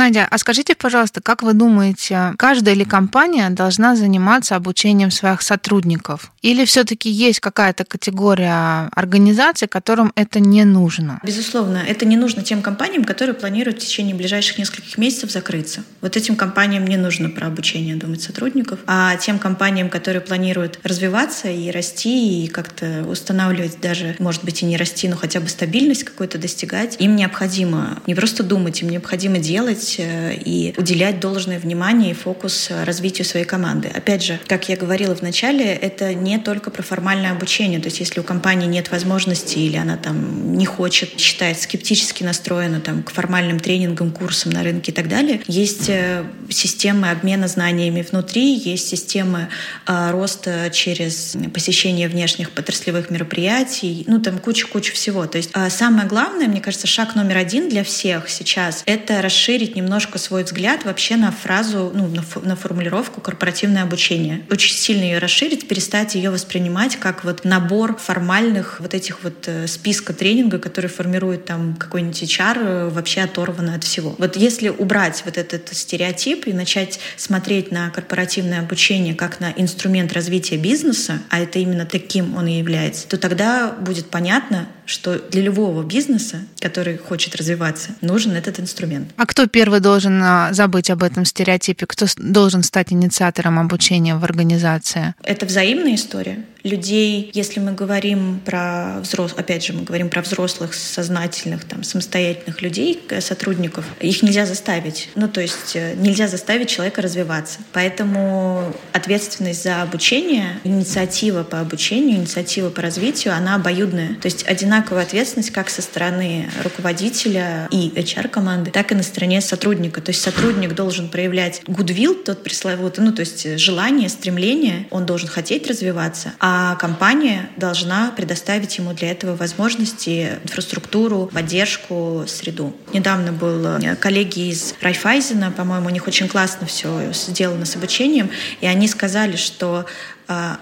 Надя, 0.03 0.27
а 0.29 0.37
скажите, 0.37 0.75
пожалуйста, 0.75 1.21
как 1.21 1.43
вы 1.43 1.53
думаете, 1.53 2.33
каждая 2.37 2.75
ли 2.75 2.83
компания 2.83 3.49
должна 3.49 3.95
заниматься 3.95 4.57
обучением 4.57 5.11
своих 5.11 5.41
сотрудников? 5.41 6.33
Или 6.41 6.65
все-таки 6.65 7.09
есть 7.09 7.39
какая-то 7.39 7.85
категория 7.85 8.89
организаций, 8.91 9.69
которым 9.69 10.11
это 10.15 10.41
не 10.41 10.65
нужно? 10.65 11.21
Безусловно, 11.23 11.77
это 11.77 12.05
не 12.05 12.17
нужно 12.17 12.43
тем 12.43 12.61
компаниям, 12.61 13.05
которые 13.05 13.33
планируют 13.33 13.77
в 13.77 13.85
течение 13.85 14.13
ближайших 14.13 14.57
нескольких 14.57 14.97
месяцев 14.97 15.31
закрыться. 15.31 15.85
Вот 16.01 16.17
этим 16.17 16.35
компаниям 16.35 16.85
не 16.85 16.97
нужно 16.97 17.29
про 17.29 17.47
обучение 17.47 17.95
думать 17.95 18.21
сотрудников, 18.21 18.79
а 18.87 19.15
тем 19.15 19.39
компаниям, 19.39 19.89
которые 19.89 20.21
планируют 20.21 20.81
развиваться 20.83 21.47
и 21.47 21.71
расти, 21.71 22.43
и 22.43 22.47
как-то 22.49 23.05
устанавливать 23.07 23.79
даже, 23.79 24.17
может 24.19 24.43
быть, 24.43 24.63
и 24.63 24.65
не 24.65 24.75
расти, 24.75 25.07
но 25.07 25.15
хотя 25.15 25.39
бы 25.39 25.47
стабильность 25.47 26.03
какую-то 26.03 26.37
достигать, 26.37 26.97
им 26.99 27.15
необходимо 27.15 28.01
не 28.05 28.15
просто 28.15 28.43
думать, 28.43 28.81
им 28.81 28.89
необходимо 28.89 29.37
делать, 29.37 29.92
работать 29.93 29.99
э, 29.99 30.35
и 30.35 30.73
уделять 30.77 31.19
должное 31.19 31.59
внимание 31.59 32.11
и 32.11 32.13
фокус 32.13 32.69
развитию 32.85 33.25
своей 33.25 33.45
команды. 33.45 33.89
Опять 33.93 34.23
же, 34.23 34.39
как 34.47 34.69
я 34.69 34.75
говорила 34.75 35.15
в 35.15 35.21
начале, 35.21 35.65
это 35.65 36.13
не 36.13 36.37
только 36.37 36.71
про 36.71 36.83
формальное 36.83 37.31
обучение. 37.31 37.79
То 37.79 37.87
есть 37.87 37.99
если 37.99 38.19
у 38.19 38.23
компании 38.23 38.67
нет 38.67 38.91
возможности 38.91 39.59
или 39.59 39.77
она 39.77 39.97
там 39.97 40.57
не 40.57 40.65
хочет, 40.65 41.19
считает 41.19 41.59
скептически 41.59 42.23
настроена 42.23 42.79
там, 42.79 43.03
к 43.03 43.11
формальным 43.11 43.59
тренингам, 43.59 44.11
курсам 44.11 44.51
на 44.51 44.63
рынке 44.63 44.91
и 44.91 44.95
так 44.95 45.07
далее, 45.07 45.41
есть 45.47 45.89
э, 45.89 46.23
системы 46.49 47.09
обмена 47.09 47.47
знаниями 47.47 48.05
внутри, 48.09 48.55
есть 48.55 48.87
системы 48.87 49.47
э, 49.87 50.11
роста 50.11 50.69
через 50.71 51.35
посещение 51.53 52.07
внешних 52.07 52.49
отраслевых 52.55 53.09
мероприятий, 53.09 54.03
ну 54.07 54.19
там 54.19 54.39
куча-куча 54.39 54.93
всего. 54.93 55.25
То 55.25 55.37
есть 55.37 55.51
э, 55.53 55.69
самое 55.69 56.07
главное, 56.07 56.47
мне 56.47 56.61
кажется, 56.61 56.87
шаг 56.87 57.15
номер 57.15 57.37
один 57.37 57.69
для 57.69 57.83
всех 57.83 58.29
сейчас— 58.29 58.83
это 58.85 59.21
расширить 59.21 59.73
изменить 59.73 59.75
немножко 59.83 60.17
свой 60.17 60.43
взгляд 60.43 60.85
вообще 60.85 61.17
на 61.17 61.31
фразу, 61.31 61.91
ну, 61.93 62.07
на, 62.07 62.21
фо, 62.21 62.39
на 62.39 62.55
формулировку 62.55 63.21
корпоративное 63.21 63.83
обучение. 63.83 64.45
Очень 64.49 64.75
сильно 64.75 65.03
ее 65.03 65.19
расширить, 65.19 65.67
перестать 65.67 66.15
ее 66.15 66.29
воспринимать 66.29 66.95
как 66.95 67.23
вот 67.23 67.43
набор 67.43 67.97
формальных 67.97 68.79
вот 68.79 68.93
этих 68.93 69.23
вот 69.23 69.47
э, 69.47 69.67
списка 69.67 70.13
тренинга, 70.13 70.57
который 70.57 70.89
формирует 70.89 71.45
там 71.45 71.75
какой-нибудь 71.75 72.23
HR, 72.23 72.57
э, 72.59 72.89
вообще 72.89 73.21
оторванно 73.21 73.75
от 73.75 73.83
всего. 73.83 74.15
Вот 74.17 74.37
если 74.37 74.69
убрать 74.69 75.21
вот 75.25 75.37
этот 75.37 75.69
стереотип 75.73 76.47
и 76.47 76.53
начать 76.53 76.99
смотреть 77.17 77.71
на 77.71 77.89
корпоративное 77.89 78.61
обучение 78.61 79.15
как 79.15 79.39
на 79.39 79.51
инструмент 79.51 80.13
развития 80.13 80.57
бизнеса, 80.57 81.19
а 81.29 81.39
это 81.39 81.59
именно 81.59 81.85
таким 81.85 82.35
он 82.35 82.47
и 82.47 82.57
является, 82.57 83.07
то 83.07 83.17
тогда 83.17 83.71
будет 83.71 84.07
понятно, 84.09 84.67
что 84.85 85.19
для 85.19 85.41
любого 85.41 85.83
бизнеса, 85.83 86.41
который 86.59 86.97
хочет 86.97 87.35
развиваться, 87.35 87.91
нужен 88.01 88.33
этот 88.33 88.59
инструмент. 88.59 89.09
А 89.17 89.25
кто 89.25 89.47
первый 89.47 89.79
должен 89.79 90.21
а, 90.23 90.53
забыть 90.53 90.89
об 90.89 91.03
этом 91.03 91.25
стереотипе? 91.25 91.85
Кто 91.85 92.05
должен 92.17 92.63
стать 92.63 92.91
инициатором 92.91 93.59
обучения 93.59 94.15
в 94.15 94.23
организации? 94.23 95.15
Это 95.23 95.45
взаимная 95.45 95.95
история 95.95 96.45
людей, 96.63 97.29
если 97.33 97.59
мы 97.59 97.73
говорим 97.73 98.39
про 98.43 98.99
взрослых, 99.01 99.39
опять 99.39 99.65
же, 99.65 99.73
мы 99.73 99.83
говорим 99.83 100.09
про 100.09 100.21
взрослых, 100.21 100.73
сознательных, 100.73 101.65
там, 101.65 101.83
самостоятельных 101.83 102.61
людей, 102.61 103.01
сотрудников, 103.19 103.85
их 103.99 104.23
нельзя 104.23 104.45
заставить. 104.45 105.09
Ну, 105.15 105.27
то 105.27 105.41
есть 105.41 105.75
э, 105.75 105.93
нельзя 105.95 106.27
заставить 106.27 106.69
человека 106.69 107.01
развиваться. 107.01 107.59
Поэтому 107.73 108.73
ответственность 108.93 109.63
за 109.63 109.81
обучение, 109.81 110.59
инициатива 110.63 111.43
по 111.43 111.59
обучению, 111.59 112.17
инициатива 112.17 112.69
по 112.69 112.81
развитию, 112.81 113.33
она 113.35 113.55
обоюдная. 113.55 114.15
То 114.15 114.27
есть 114.27 114.43
одинаковая 114.73 115.03
ответственность 115.03 115.51
как 115.51 115.69
со 115.69 115.81
стороны 115.81 116.49
руководителя 116.63 117.67
и 117.69 117.89
HR-команды, 117.89 118.71
так 118.71 118.91
и 118.91 118.95
на 118.95 119.03
стороне 119.03 119.39
сотрудника. 119.41 120.01
То 120.01 120.09
есть 120.09 120.21
сотрудник 120.21 120.73
должен 120.73 121.09
проявлять 121.09 121.61
goodwill, 121.67 122.23
тот 122.23 122.43
пресловутый, 122.43 123.03
ну, 123.03 123.11
то 123.13 123.19
есть 123.19 123.59
желание, 123.59 124.09
стремление, 124.09 124.87
он 124.89 125.05
должен 125.05 125.27
хотеть 125.27 125.67
развиваться, 125.67 126.33
а 126.39 126.53
а 126.65 126.75
компания 126.75 127.49
должна 127.57 128.11
предоставить 128.11 128.77
ему 128.77 128.93
для 128.93 129.11
этого 129.11 129.35
возможности, 129.35 130.39
инфраструктуру, 130.43 131.29
поддержку, 131.33 132.23
среду. 132.27 132.75
Недавно 132.93 133.31
был 133.31 133.65
э, 133.65 133.95
коллеги 133.97 134.49
из 134.49 134.73
Райфайзена, 134.81 135.51
по-моему, 135.51 135.87
у 135.87 135.89
них 135.89 136.07
очень 136.07 136.27
классно 136.27 136.65
все 136.65 137.11
сделано 137.13 137.65
с 137.65 137.75
обучением, 137.75 138.29
и 138.61 138.65
они 138.65 138.87
сказали, 138.87 139.35
что 139.35 139.85
э, 140.27 140.55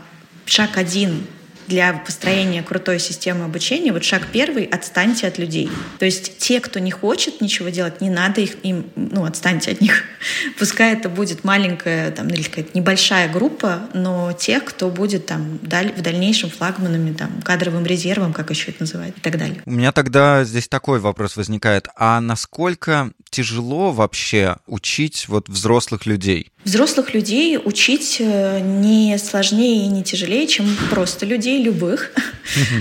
шаг 0.45 0.77
один 0.77 1.27
для 1.67 1.93
построения 1.93 2.63
крутой 2.63 2.99
системы 2.99 3.45
обучения, 3.45 3.91
вот 3.91 4.03
шаг 4.03 4.23
первый— 4.31 4.63
отстаньте 4.71 5.27
от 5.27 5.37
людей. 5.37 5.69
То 5.99 6.05
есть 6.05 6.37
те, 6.37 6.59
кто 6.59 6.79
не 6.79 6.91
хочет 6.91 7.41
ничего 7.41 7.69
делать, 7.69 8.01
не 8.01 8.09
надо 8.09 8.41
их, 8.41 8.63
им, 8.63 8.85
ну, 8.95 9.25
отстаньте 9.25 9.71
от 9.71 9.81
них. 9.81 10.03
Пускай 10.59 10.93
это 10.93 11.09
будет 11.09 11.43
маленькая, 11.43 12.11
там, 12.11 12.27
или 12.27 12.43
какая-то 12.43 12.77
небольшая 12.77 13.31
группа, 13.31 13.89
но 13.93 14.33
тех, 14.33 14.65
кто 14.65 14.89
будет 14.89 15.25
там 15.25 15.59
в 15.61 16.01
дальнейшем 16.01 16.49
флагманами, 16.49 17.13
там, 17.13 17.41
кадровым 17.43 17.85
резервом, 17.85 18.33
как 18.33 18.49
еще 18.49 18.71
это 18.71 18.81
называют, 18.81 19.17
и 19.17 19.21
так 19.21 19.37
далее. 19.37 19.61
У 19.65 19.71
меня 19.71 19.91
тогда 19.91 20.43
здесь 20.43 20.67
такой 20.67 20.99
вопрос 20.99 21.37
возникает. 21.37 21.87
А 21.95 22.21
насколько 22.21 23.11
тяжело 23.29 23.91
вообще 23.91 24.57
учить 24.67 25.27
вот 25.27 25.49
взрослых 25.49 26.05
людей? 26.05 26.51
Взрослых 26.63 27.15
людей 27.15 27.57
учить 27.57 28.17
э, 28.19 28.59
не 28.59 29.17
сложнее 29.17 29.85
и 29.85 29.87
не 29.87 30.03
тяжелее, 30.03 30.45
чем 30.45 30.67
просто 30.91 31.25
людей 31.25 31.50
любых. 31.57 32.11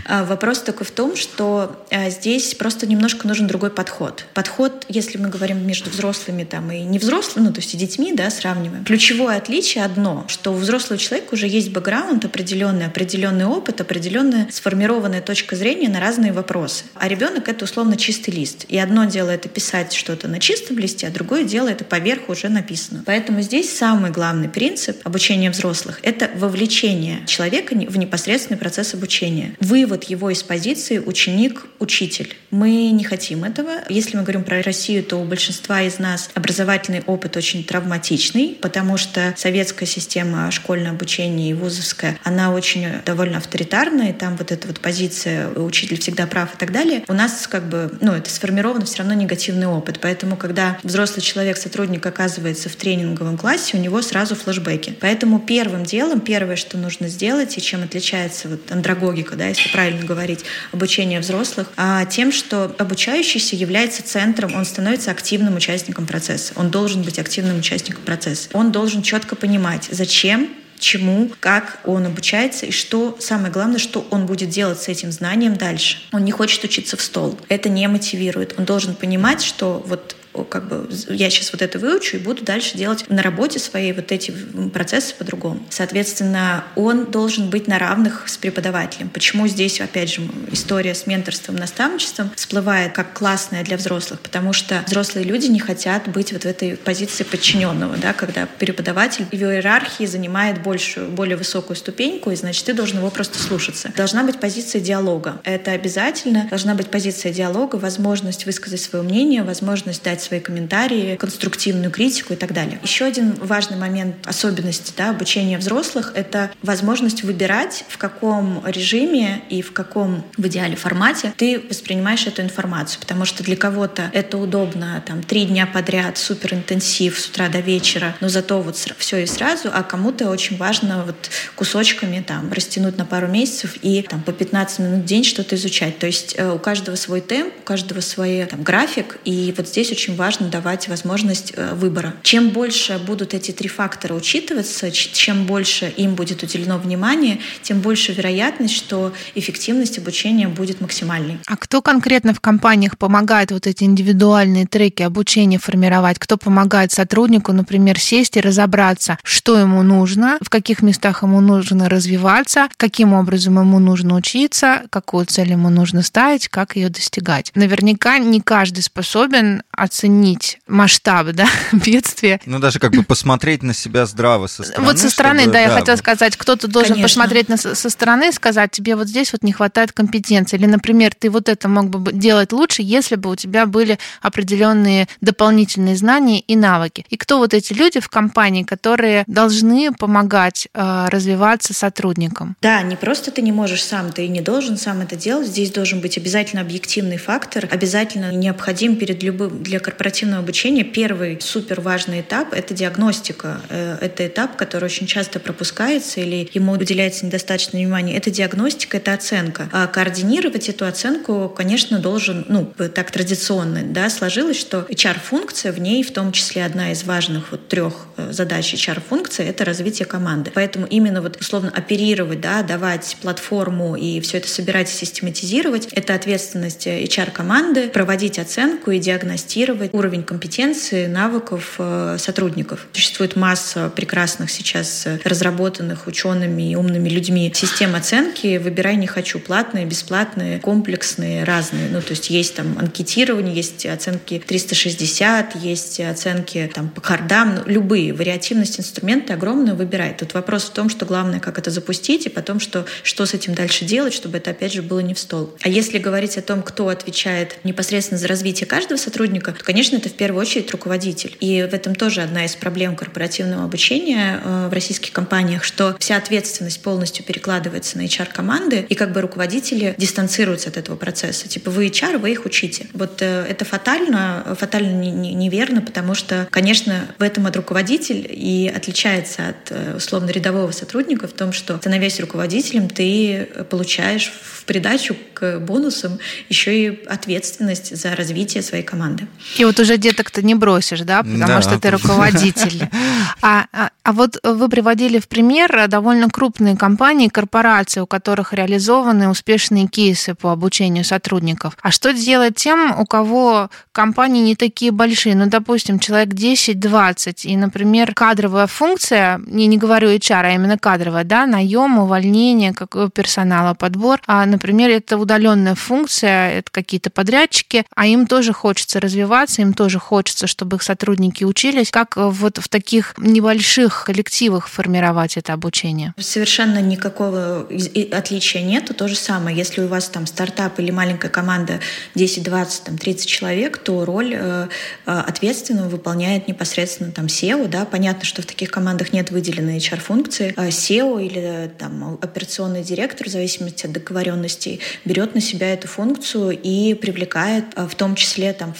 А 0.05 0.25
вопрос 0.25 0.63
такой 0.63 0.85
в 0.85 0.91
том, 0.91 1.15
что 1.15 1.85
э, 1.91 2.11
здесь 2.11 2.55
просто 2.55 2.87
немножко 2.87 3.29
нужен 3.29 3.47
другой 3.47 3.71
подход. 3.71 4.27
Подход, 4.35 4.85
если 4.89 5.17
мы 5.17 5.29
говорим 5.29 5.65
между 5.65 5.91
взрослыми 5.91 6.43
там, 6.43 6.73
и 6.73 6.81
не 6.81 6.99
взрослыми, 6.99 7.47
ну 7.47 7.53
то 7.53 7.61
есть 7.61 7.75
и 7.75 7.77
детьми, 7.77 8.13
да, 8.13 8.31
сравниваем. 8.31 8.85
Ключевое 8.85 9.37
отличие 9.37 9.85
одно, 9.85 10.25
что 10.27 10.53
у 10.53 10.57
взрослого 10.57 10.99
человека 10.99 11.35
уже 11.35 11.47
есть 11.47 11.71
бэкграунд 11.71 12.25
определенный, 12.25 12.87
определенный 12.87 13.45
опыт, 13.45 13.81
определенная 13.81 14.49
сформированная 14.51 15.21
точка 15.21 15.55
зрения 15.55 15.89
на 15.89 16.01
разные 16.01 16.33
вопросы. 16.33 16.85
А 16.95 17.07
ребенок 17.07 17.49
это 17.49 17.65
условно 17.65 17.97
чистый 17.97 18.31
лист. 18.31 18.65
И 18.69 18.77
одно 18.77 19.05
дело 19.05 19.31
это 19.31 19.49
писать 19.49 19.93
что-то 19.93 20.27
на 20.27 20.41
на 20.41 20.43
чистом 20.43 20.79
листе, 20.79 21.07
а 21.07 21.11
другое 21.11 21.45
дело 21.45 21.69
это 21.69 21.85
поверх 21.85 22.31
уже 22.31 22.49
написано. 22.49 23.03
Поэтому 23.05 23.43
здесь 23.43 23.77
самый 23.77 24.11
главный 24.11 24.49
принцип 24.49 25.07
обучения 25.07 25.51
взрослых— 25.51 26.01
это 26.03 26.31
вовлечение 26.35 27.27
человека 27.27 27.75
в 27.75 27.99
непосредственный 27.99 28.57
процесс 28.61 28.95
обучения. 28.95 29.57
Вывод 29.59 30.05
его 30.05 30.31
из 30.31 30.45
позиции 30.45 30.99
ученик-учитель. 30.99 32.37
Мы 32.51 32.91
не 32.91 33.03
хотим 33.03 33.43
этого. 33.43 33.71
Если 33.89 34.17
мы 34.17 34.23
говорим 34.23 34.45
про 34.45 34.63
Россию, 34.63 35.03
то 35.03 35.17
у 35.17 35.25
большинства 35.25 35.83
из 35.83 35.99
нас 35.99 36.31
образовательный 36.35 37.03
опыт 37.07 37.37
очень 37.37 37.65
травматичный, 37.65 38.59
потому 38.61 38.97
что 38.99 39.35
советская 39.37 39.89
система 39.89 40.51
школьного 40.51 40.95
обучения 40.95 41.51
и 41.51 41.55
вузовская, 41.55 42.19
она 42.23 42.53
очень 42.53 42.87
довольно 43.05 43.39
авторитарная, 43.39 44.11
и 44.11 44.13
там 44.13 44.37
вот 44.37 44.53
эта 44.53 44.69
вот 44.69 44.81
позиция 44.81 45.49
«учитель 45.49 45.99
всегда 45.99 46.27
прав» 46.27 46.55
и 46.55 46.59
так 46.59 46.73
далее. 46.73 47.03
У 47.09 47.15
нас 47.15 47.47
как 47.47 47.69
бы, 47.69 47.97
ну, 48.01 48.13
это 48.13 48.31
сформировано 48.31 48.85
все 48.85 48.99
равно 48.99 49.15
негативный 49.15 49.67
опыт. 49.67 49.99
Поэтому, 50.01 50.37
когда 50.37 50.79
взрослый 50.83 51.23
человек, 51.23 51.57
сотрудник 51.57 52.05
оказывается 52.05 52.69
в 52.69 52.77
тренинговом 52.77 53.39
классе, 53.39 53.79
у 53.79 53.81
него 53.81 54.03
сразу 54.03 54.35
флешбеки. 54.35 54.95
Поэтому 55.01 55.39
первым 55.41 55.85
делом, 55.85 56.21
первое, 56.21 56.57
что 56.57 56.77
нужно 56.77 57.09
сделать, 57.09 57.57
и 57.57 57.63
чем 57.63 57.83
отличается 57.83 58.49
вот 58.51 58.71
андрогогика, 58.71 59.37
да, 59.37 59.47
если 59.49 59.71
правильно 59.71 60.05
говорить, 60.05 60.45
обучение 60.73 61.21
взрослых, 61.21 61.69
а 61.77 62.05
тем, 62.07 62.33
что 62.33 62.75
обучающийся 62.79 63.57
является 63.57 64.03
центром, 64.03 64.55
он 64.55 64.65
становится 64.65 65.11
активным 65.11 65.57
участником 65.57 66.07
процесса. 66.07 66.53
Он 66.57 66.71
должен 66.71 67.03
быть 67.03 67.19
активным 67.19 67.59
участником 67.59 68.03
процесса. 68.05 68.49
Он 68.53 68.73
должен 68.73 69.03
четко 69.03 69.37
понимать, 69.37 69.89
зачем 69.91 70.51
чему, 70.81 71.31
как 71.41 71.79
он 71.85 72.07
обучается 72.07 72.67
и 72.67 72.71
что 72.71 73.17
самое 73.21 73.53
главное, 73.53 73.79
что 73.79 74.07
он 74.11 74.27
будет 74.27 74.49
делать 74.49 74.81
с 74.81 74.89
этим 74.89 75.13
знанием 75.13 75.57
дальше. 75.57 75.99
Он 76.11 76.25
не 76.25 76.33
хочет 76.33 76.65
учиться 76.65 76.97
в 76.97 77.03
стол. 77.03 77.39
Это 77.49 77.69
не 77.69 77.87
мотивирует. 77.87 78.59
Он 78.59 78.65
должен 78.65 78.95
понимать, 78.95 79.43
что 79.43 79.85
вот 79.87 80.17
как 80.49 80.69
бы 80.69 80.89
я 81.09 81.31
сейчас 81.31 81.53
вот 81.53 81.63
это 81.63 81.79
выучу 81.79 82.17
и 82.17 82.21
буду 82.21 82.45
дальше 82.45 82.77
делать 82.77 83.05
на 83.09 83.23
работе 83.23 83.59
своей 83.59 83.93
вот 83.93 84.13
эти 84.13 84.33
процессы 84.73 85.15
по-другому. 85.15 85.61
Соответственно, 85.71 86.65
он 86.77 87.07
должен 87.07 87.51
быть 87.51 87.67
на 87.67 87.79
равных 87.79 88.29
с 88.29 88.37
преподавателем. 88.37 89.09
Почему 89.09 89.47
здесь, 89.47 89.81
опять 89.81 90.13
же, 90.13 90.23
история 90.53 90.95
с 90.95 91.07
менторством, 91.07 91.57
наставничеством 91.57 92.31
всплывает 92.37 92.93
как 92.93 93.13
классная 93.13 93.65
для 93.65 93.77
взрослых? 93.77 94.21
Потому 94.21 94.53
что 94.53 94.83
взрослые 94.87 95.25
люди 95.25 95.47
не 95.47 95.59
хотят 95.59 96.09
быть 96.09 96.33
вот 96.33 96.43
в 96.43 96.47
этой 96.47 96.77
позиции 96.77 97.25
подчиненного, 97.25 97.97
да, 97.97 98.13
когда 98.13 98.47
преподаватель 98.47 99.27
в 99.31 99.35
иерархии 99.35 100.07
занимает 100.07 100.63
большую, 100.63 101.09
более 101.09 101.37
высокую 101.37 101.77
ступеньку, 101.77 102.31
и 102.31 102.37
значит, 102.37 102.65
ты 102.65 102.75
должен 102.75 102.99
его 102.99 103.11
просто 103.11 103.39
слушаться. 103.39 103.93
Должна 103.97 104.25
быть 104.25 104.39
позиция 104.39 104.81
диалога. 104.81 105.41
Это 105.45 105.73
обязательно. 105.73 106.47
Должна 106.49 106.75
быть 106.75 106.89
позиция 106.89 107.33
диалога, 107.33 107.77
возможность 107.77 108.47
высказать 108.47 108.81
свое 108.81 109.05
мнение, 109.05 109.43
возможность 109.43 110.03
дать 110.03 110.20
свои 110.23 110.41
комментарии, 110.41 111.17
конструктивную 111.17 111.91
критику 111.91 112.35
и 112.35 112.37
так 112.37 112.53
далее. 112.53 112.79
Еще 112.83 113.05
один 113.05 113.35
важный 113.35 113.77
момент 113.77 114.17
особенности 114.27 114.93
да, 114.97 115.11
обучения 115.11 115.59
взрослых— 115.59 116.13
это 116.15 116.51
возможность 116.63 117.23
выбирать, 117.23 117.85
в 117.89 117.99
каком 117.99 118.63
режиме 118.67 119.43
и 119.49 119.63
в 119.63 119.73
каком 119.73 120.25
в 120.37 120.47
идеале 120.47 120.77
формате 120.77 121.33
ты 121.37 121.61
воспринимаешь 121.69 122.27
эту 122.27 122.43
информацию. 122.43 123.01
Потому 123.01 123.25
что 123.25 123.43
для 123.43 123.57
кого-то 123.57 124.11
это 124.13 124.39
удобно 124.39 125.03
там 125.07 125.23
три 125.23 125.45
дня 125.45 125.67
подряд, 125.67 126.19
супер 126.19 126.55
интенсив 126.55 127.19
с 127.19 127.29
утра 127.29 127.49
до 127.49 127.61
вечера, 127.61 128.17
но 128.21 128.29
зато 128.29 128.61
вот 128.61 128.77
все 128.77 129.19
и 129.19 129.27
сразу, 129.27 129.71
а 129.73 129.83
кому-то 129.83 130.31
очень 130.31 130.57
важно 130.57 131.05
вот 131.05 131.31
кусочками 131.55 132.25
там 132.27 132.53
растянуть 132.53 132.97
на 132.99 133.05
пару 133.05 133.29
месяцев 133.29 133.77
и 133.83 134.03
там 134.03 134.23
по 134.23 134.33
15 134.33 134.79
минут 134.81 135.01
в 135.01 135.05
день 135.05 135.25
что-то 135.25 135.57
изучать. 135.57 135.99
То 135.99 136.07
есть 136.07 136.35
э, 136.37 136.51
у 136.51 136.59
каждого 136.59 136.97
свой 136.97 137.21
темп, 137.21 137.53
у 137.61 137.63
каждого 137.63 138.01
свой 138.01 138.47
там, 138.47 138.63
график, 138.63 139.19
и 139.25 139.53
вот 139.57 139.69
здесь 139.69 139.91
очень 139.93 140.10
важно 140.15 140.49
давать 140.49 140.89
возможность 140.89 141.53
э, 141.57 141.75
выбора. 141.75 142.15
Чем 142.23 142.51
больше 142.51 142.99
будут 142.99 143.35
эти 143.35 143.51
три 143.51 143.69
фактора 143.69 144.15
учитываться, 144.15 144.91
чем 144.91 145.47
больше 145.47 145.93
им 145.97 146.15
будет 146.15 146.43
уделено 146.43 146.79
внимание, 146.79 147.39
тем 147.63 147.81
больше 147.81 148.13
вероятность, 148.13 148.75
что 148.75 149.13
эффективность 149.35 149.99
обучения 149.99 150.49
будет 150.49 150.81
максимальной. 150.81 151.39
А 151.47 151.57
кто 151.57 151.83
конкретно 151.83 152.35
в 152.35 152.41
компаниях 152.41 152.99
помогает 152.99 153.53
вот 153.53 153.67
эти 153.67 153.85
индивидуальные 153.85 154.67
треки 154.67 155.03
обучения 155.03 155.59
формировать? 155.59 156.19
Кто 156.19 156.37
помогает 156.37 156.93
сотруднику, 156.93 157.53
например, 157.53 157.99
сесть 157.99 158.37
и 158.37 158.41
разобраться, 158.41 159.19
что 159.23 159.59
ему 159.59 159.83
нужно, 159.83 160.39
в 160.41 160.51
каких 160.51 160.83
местах 160.83 161.23
ему 161.23 161.41
нужно 161.41 161.89
развиваться, 161.89 162.69
каким 162.77 163.13
образом 163.13 163.59
ему 163.59 163.79
нужно 163.79 164.17
учиться, 164.17 164.83
какую 164.91 165.27
цель 165.27 165.53
ему 165.53 165.71
нужно 165.71 166.03
ставить, 166.03 166.49
как 166.49 166.77
ее 166.77 166.89
достигать? 166.89 167.53
Наверняка 167.55 168.19
не 168.19 168.41
каждый 168.41 168.83
способен 168.83 169.63
оценить 169.73 170.00
оценить 170.01 170.59
масштабы 170.67 171.33
да, 171.33 171.47
бедствия. 171.73 172.41
Ну, 172.47 172.59
даже 172.59 172.79
как 172.79 172.93
бы 172.93 173.03
посмотреть 173.03 173.63
на 173.63 173.75
себя 173.75 174.07
здраво 174.07 174.47
со 174.47 174.63
стороны. 174.63 174.87
Вот 174.87 174.99
со 174.99 175.11
стороны, 175.11 175.41
чтобы, 175.41 175.53
да, 175.53 175.61
я 175.61 175.69
хотела 175.71 175.97
сказать, 175.97 176.37
кто-то 176.37 176.69
должен 176.69 176.95
Конечно. 176.95 177.09
посмотреть 177.09 177.49
на, 177.49 177.57
со 177.57 177.91
стороны 177.91 178.29
и 178.29 178.33
сказать, 178.33 178.71
тебе 178.71 178.97
вот 178.97 179.09
здесь 179.09 179.33
вот 179.33 179.43
не 179.43 179.53
хватает 179.53 179.93
компетенции. 179.93 180.57
Или, 180.57 180.67
например, 180.67 181.13
ты 181.15 181.29
вот 181.29 181.49
это 181.49 181.69
мог 181.69 181.91
бы 181.91 182.13
делать 182.13 182.53
лучше, 182.53 182.83
если 182.83 183.17
бы 183.17 183.31
у 183.31 183.37
тебя 183.37 183.67
были 183.67 183.99
определенные 184.23 185.07
дополнительные 185.21 185.97
знания 185.97 186.41
и 186.41 186.57
навыки. 186.57 187.05
И 187.11 187.17
кто 187.17 187.39
вот 187.39 187.53
эти 187.53 187.73
люди 187.73 188.01
в 188.01 188.09
компании, 188.09 188.63
которые 188.63 189.25
должны 189.27 189.93
помогать 189.93 190.69
э, 190.73 191.09
развиваться 191.11 191.75
сотрудникам? 191.75 192.57
Да, 192.63 192.81
не 192.83 192.97
просто 192.97 193.31
ты 193.31 193.43
не 193.43 193.53
можешь 193.53 193.85
сам, 193.85 194.13
ты 194.13 194.27
не 194.29 194.41
должен 194.41 194.77
сам 194.77 195.01
это 195.03 195.17
делать. 195.17 195.49
Здесь 195.49 195.71
должен 195.71 196.01
быть 196.01 196.17
обязательно 196.17 196.63
объективный 196.63 197.19
фактор, 197.19 197.69
обязательно 197.71 198.33
необходим 198.33 198.97
перед 198.97 199.23
любым 199.23 199.63
для 199.63 199.79
корпоративного 199.91 200.43
обучения 200.43 200.85
первый 200.85 201.41
супер 201.41 201.81
важный 201.81 202.21
этап— 202.21 202.53
это 202.55 202.75
диагностика. 202.75 203.61
Э, 203.69 203.99
это 204.01 204.27
этап, 204.27 204.57
который 204.57 204.85
очень 204.85 205.07
часто 205.09 205.41
пропускается 205.41 206.21
или 206.21 206.49
ему 206.55 206.73
уделяется 206.73 207.27
недостаточно 207.27 207.79
внимания. 207.79 208.17
Это 208.17 208.31
диагностика, 208.31 208.99
это 208.99 209.13
оценка. 209.13 209.69
А 209.73 209.89
координировать 209.89 210.69
эту 210.69 210.87
оценку, 210.87 211.49
конечно, 211.49 211.99
должен, 211.99 212.45
ну, 212.49 212.73
так 212.95 213.11
традиционно, 213.11 213.83
да, 213.83 214.09
сложилось, 214.11 214.59
что 214.59 214.87
HR-функция, 214.89 215.73
в 215.73 215.81
ней 215.81 216.05
в 216.05 216.13
том 216.13 216.31
числе 216.31 216.65
одна 216.65 216.93
из 216.93 217.03
важных 217.03 217.51
вот 217.51 217.67
трех 217.67 218.07
э, 218.17 218.33
задач 218.33 218.73
HR-функции— 218.73 219.45
это 219.49 219.65
развитие 219.65 220.07
команды. 220.07 220.53
Поэтому 220.55 220.87
именно 220.87 221.21
вот 221.21 221.41
условно 221.41 221.73
оперировать, 221.75 222.41
да, 222.41 222.63
давать 222.63 223.17
платформу 223.21 223.97
и 223.97 224.21
все 224.21 224.39
это 224.39 224.49
собирать 224.49 224.89
и 224.89 224.95
систематизировать— 224.95 225.89
это 225.93 226.15
ответственность 226.15 226.87
HR-команды, 226.87 227.89
проводить 227.89 228.39
оценку 228.39 228.93
и 228.93 229.01
диагностировать 229.01 229.80
оценивать 229.81 229.95
уровень 229.95 230.23
компетенции, 230.23 231.07
навыков 231.07 231.77
э, 231.79 232.17
сотрудников. 232.19 232.87
Существует 232.93 233.37
масса 233.37 233.91
прекрасных 233.95 234.51
сейчас 234.51 235.07
э, 235.07 235.19
разработанных 235.25 236.07
учеными 236.07 236.71
и 236.71 236.77
умными 236.77 237.09
людьми 237.09 237.53
систем 237.55 237.95
оценки. 237.95 238.59
Выбирай 238.59 238.97
не 238.97 239.07
хочу. 239.07 239.39
Платные, 239.39 239.87
бесплатные, 239.87 240.61
комплексные, 240.61 241.45
разные. 241.45 241.89
Ну, 241.91 242.01
то 242.01 242.11
есть 242.11 242.31
есть 242.31 242.55
там 242.55 242.79
анкетирование, 242.79 243.55
есть 243.55 243.87
оценки 243.87 244.43
360, 244.47 245.57
есть 245.57 246.01
оценки 246.01 246.71
там 246.73 246.89
по 246.89 247.01
кардам, 247.01 247.57
ну, 247.57 247.63
любые. 247.67 248.13
Вариативность 248.13 248.79
инструмента 248.79 249.35
огромная, 249.35 249.75
выбирай. 249.75 250.15
Тут 250.15 250.35
вопрос 250.35 250.65
в 250.65 250.71
том, 250.71 250.89
что 250.89 251.07
главное, 251.07 251.41
как 251.41 251.59
это 251.59 251.71
запустить, 251.71 252.27
и 252.27 252.29
потом, 252.29 252.61
что, 252.61 252.87
что 253.03 253.27
с 253.27 253.35
этим 253.35 253.55
дальше 253.55 253.85
делать, 253.85 254.15
чтобы 254.15 254.39
это, 254.39 254.51
опять 254.51 254.73
же, 254.73 254.83
было 254.83 255.01
не 255.01 255.15
в 255.15 255.19
стол. 255.19 255.55
А 255.63 255.69
если 255.69 255.99
говорить 255.99 256.37
о 256.37 256.43
том, 256.43 256.63
кто 256.63 256.89
отвечает 256.89 257.59
непосредственно 257.65 258.19
за 258.19 258.29
развитие 258.29 258.67
каждого 258.67 258.99
сотрудника, 258.99 259.53
то, 259.53 259.65
конечно, 259.71 259.99
это 259.99 260.09
в 260.09 260.15
первую 260.15 260.41
очередь 260.41 260.69
руководитель. 260.73 261.37
И 261.39 261.63
в 261.63 261.73
этом 261.73 261.95
тоже 261.95 262.23
одна 262.23 262.45
из 262.45 262.57
проблем 262.57 262.97
корпоративного 262.97 263.63
обучения 263.63 264.41
э, 264.43 264.67
в 264.69 264.73
российских 264.73 265.13
компаниях, 265.13 265.63
что 265.63 265.95
вся 266.01 266.17
ответственность 266.17 266.83
полностью 266.83 267.25
перекладывается 267.25 267.97
на 267.97 268.03
HR-команды, 268.03 268.85
и 268.89 268.97
как 268.97 269.13
бы 269.13 269.21
руководители 269.21 269.95
дистанцируются 269.97 270.71
от 270.71 270.77
этого 270.77 270.97
процесса. 270.97 271.49
Типа 271.49 271.71
вы 271.71 271.87
HR, 271.87 272.19
вы 272.19 272.33
их 272.33 272.47
учите. 272.47 272.89
Вот 272.95 273.23
э, 273.23 273.47
это 273.49 273.65
фатально, 273.65 274.57
фатально 274.59 275.05
неверно, 275.05 275.83
потому 275.83 276.17
что, 276.17 276.49
конечно, 276.51 277.07
в 277.19 277.23
этом 277.23 277.47
от 277.47 277.55
руководитель 277.55 278.27
и 278.29 278.73
отличается 278.75 279.51
от 279.51 279.71
э, 279.71 279.95
условно 279.99 280.31
рядового 280.31 280.73
сотрудника 280.73 281.29
в 281.29 281.33
том, 281.33 281.53
что 281.53 281.79
становясь 281.79 282.19
руководителем, 282.19 282.89
ты 282.89 283.47
получаешь 283.71 284.33
в 284.35 284.65
придачу 284.65 285.17
к 285.35 285.61
бонусам 285.61 286.19
еще 286.49 286.87
и 286.87 287.05
ответственность 287.07 287.97
за 287.97 288.17
развитие 288.17 288.65
своей 288.65 288.83
команды. 288.83 289.29
И 289.61 289.65
вот 289.67 289.79
уже 289.79 289.99
деток-то 289.99 290.41
не 290.41 290.55
бросишь, 290.55 291.01
да, 291.01 291.19
потому 291.19 291.47
да. 291.47 291.61
что 291.61 291.79
ты 291.79 291.91
руководитель. 291.91 292.89
А, 293.43 293.67
а, 293.73 293.91
а 294.03 294.13
вот 294.13 294.39
вы 294.43 294.69
приводили 294.69 295.19
в 295.19 295.29
пример 295.29 295.87
довольно 295.89 296.29
крупные 296.29 296.77
компании, 296.77 297.29
корпорации, 297.29 298.01
у 298.01 298.07
которых 298.07 298.53
реализованы 298.53 299.29
успешные 299.29 299.87
кейсы 299.87 300.35
по 300.35 300.53
обучению 300.53 301.05
сотрудников. 301.05 301.77
А 301.81 301.91
что 301.91 302.13
делать 302.13 302.57
тем, 302.57 302.99
у 302.99 303.07
кого 303.07 303.71
компании 303.93 304.43
не 304.43 304.57
такие 304.57 304.91
большие? 304.91 305.35
Ну, 305.37 305.47
допустим, 305.47 305.99
человек 305.99 306.35
10-20, 306.35 307.43
и, 307.45 307.57
например, 307.57 308.15
кадровая 308.15 308.67
функция, 308.67 309.41
не, 309.47 309.67
не 309.67 309.79
говорю 309.79 310.11
HR, 310.11 310.43
а 310.45 310.55
именно 310.55 310.77
кадровая, 310.77 311.25
да, 311.25 311.47
наем, 311.47 311.99
увольнение, 311.99 312.75
какого 312.75 313.11
персонала, 313.11 313.75
подбор. 313.75 314.21
А, 314.27 314.45
например, 314.45 314.91
это 314.91 315.19
удаленная 315.19 315.75
функция, 315.75 316.51
это 316.59 316.71
какие-то 316.71 317.11
подрядчики, 317.11 317.85
а 317.95 318.07
им 318.07 318.27
тоже 318.27 318.53
хочется 318.53 319.01
развиваться, 319.01 319.50
развиваться, 319.51 319.63
им 319.63 319.73
тоже 319.75 319.99
хочется, 319.99 320.47
чтобы 320.47 320.77
их 320.77 320.83
сотрудники 320.83 321.45
учились. 321.45 321.91
Как 321.91 322.17
вот 322.17 322.59
в 322.59 322.69
таких 322.69 323.15
небольших 323.19 324.05
коллективах 324.05 324.69
формировать 324.69 325.37
это 325.37 325.53
обучение? 325.53 326.15
Совершенно 326.19 326.81
никакого 326.81 327.67
отличия 328.13 328.63
нету. 328.63 328.95
То 328.95 329.09
же 329.09 329.17
самое, 329.17 329.57
если 329.57 329.83
у 329.83 329.89
вас 329.89 330.09
там 330.09 330.27
стартап 330.27 330.79
или 330.81 330.91
маленькая 330.91 331.29
команда 331.29 331.81
10, 332.15 332.43
20, 332.43 332.85
там, 332.85 332.99
30 332.99 333.27
человек, 333.27 333.79
то 333.79 334.05
роль 334.05 334.35
э, 334.35 334.69
э, 335.07 335.11
ответственного 335.11 335.89
выполняет 335.89 336.49
непосредственно 336.49 337.13
там 337.13 337.27
SEO. 337.27 337.69
Да? 337.69 337.85
Понятно, 337.85 338.25
что 338.25 338.43
в 338.43 338.47
таких 338.47 338.71
командах 338.71 339.13
нет 339.13 339.31
выделенной 339.31 339.79
HR-функции. 339.79 340.55
А 340.57 340.69
SEO 340.69 341.21
или 341.25 341.71
там, 341.79 342.19
операционный 342.23 342.83
директор, 342.83 343.29
в 343.29 343.31
зависимости 343.31 343.87
от 343.87 343.93
договоренностей, 343.93 344.81
берет 345.05 345.35
на 345.35 345.41
себя 345.41 345.73
эту 345.73 345.89
функцию 345.89 346.59
и 346.63 346.95
привлекает 346.95 347.65
э, 347.77 347.87
в 347.87 347.95
том 347.95 348.15
числе 348.15 348.53
там, 348.53 348.73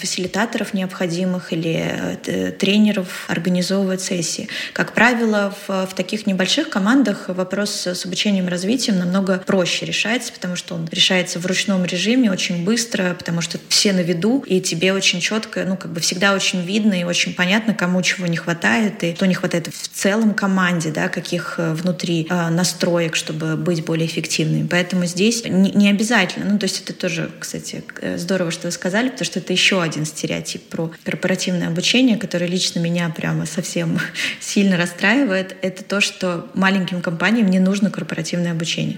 фасилитаторов 0.51 0.73
необходимых 0.73 1.53
или 1.53 2.17
э, 2.25 2.51
тренеров, 2.51 3.25
организовывает 3.27 4.01
сессии. 4.01 4.47
Как 4.73 4.93
правило, 4.93 5.53
в, 5.67 5.87
в 5.87 5.93
таких 5.95 6.27
небольших 6.27 6.69
командах 6.69 7.29
вопрос 7.29 7.87
с 7.87 8.05
обучением 8.05 8.47
и 8.47 8.49
развитием 8.49 8.99
намного 8.99 9.39
проще 9.39 9.85
решается, 9.85 10.33
потому 10.33 10.55
что 10.55 10.75
он 10.75 10.87
решается 10.91 11.39
в 11.39 11.45
ручном 11.45 11.85
режиме 11.85 12.31
очень 12.31 12.65
быстро, 12.65 13.15
потому 13.17 13.41
что 13.41 13.59
все 13.69 13.93
на 13.93 14.01
виду, 14.01 14.43
и 14.45 14.59
тебе 14.61 14.93
очень 14.93 15.21
четко, 15.21 15.63
ну, 15.65 15.77
как 15.77 15.91
бы 15.91 15.99
всегда 16.01 16.33
очень 16.33 16.61
видно 16.65 16.93
и 16.93 17.03
очень 17.03 17.33
понятно, 17.33 17.73
кому 17.73 18.01
чего 18.01 18.27
не 18.27 18.37
хватает, 18.37 19.03
и 19.03 19.15
что 19.15 19.27
не 19.27 19.35
хватает 19.35 19.67
в 19.67 19.87
целом 19.87 20.33
команде, 20.33 20.91
да, 20.91 21.07
каких 21.07 21.55
э, 21.57 21.73
внутри 21.73 22.27
э, 22.29 22.49
настроек, 22.49 23.15
чтобы 23.15 23.55
быть 23.55 23.85
более 23.85 24.05
эффективными. 24.05 24.67
Поэтому 24.67 25.05
здесь 25.05 25.45
не, 25.45 25.71
не 25.71 25.89
обязательно, 25.89 26.51
ну, 26.51 26.59
то 26.59 26.65
есть 26.65 26.81
это 26.81 26.93
тоже, 26.93 27.29
кстати, 27.39 27.83
э, 28.01 28.17
здорово, 28.17 28.51
что 28.51 28.67
вы 28.67 28.71
сказали, 28.71 29.09
потому 29.09 29.25
что 29.25 29.39
это 29.39 29.53
еще 29.53 29.81
один 29.81 30.05
стереотип 30.05 30.40
про 30.69 30.91
корпоративное 31.03 31.67
обучение, 31.67 32.17
который 32.17 32.47
лично 32.47 32.79
меня 32.79 33.09
прямо 33.09 33.45
совсем 33.45 33.99
сильно 34.39 34.77
расстраивает. 34.77 35.55
Это 35.61 35.83
то, 35.83 36.01
что 36.01 36.49
маленьким 36.53 37.01
компаниям 37.01 37.49
не 37.49 37.59
нужно 37.59 37.89
корпоративное 37.89 38.51
обучение. 38.51 38.97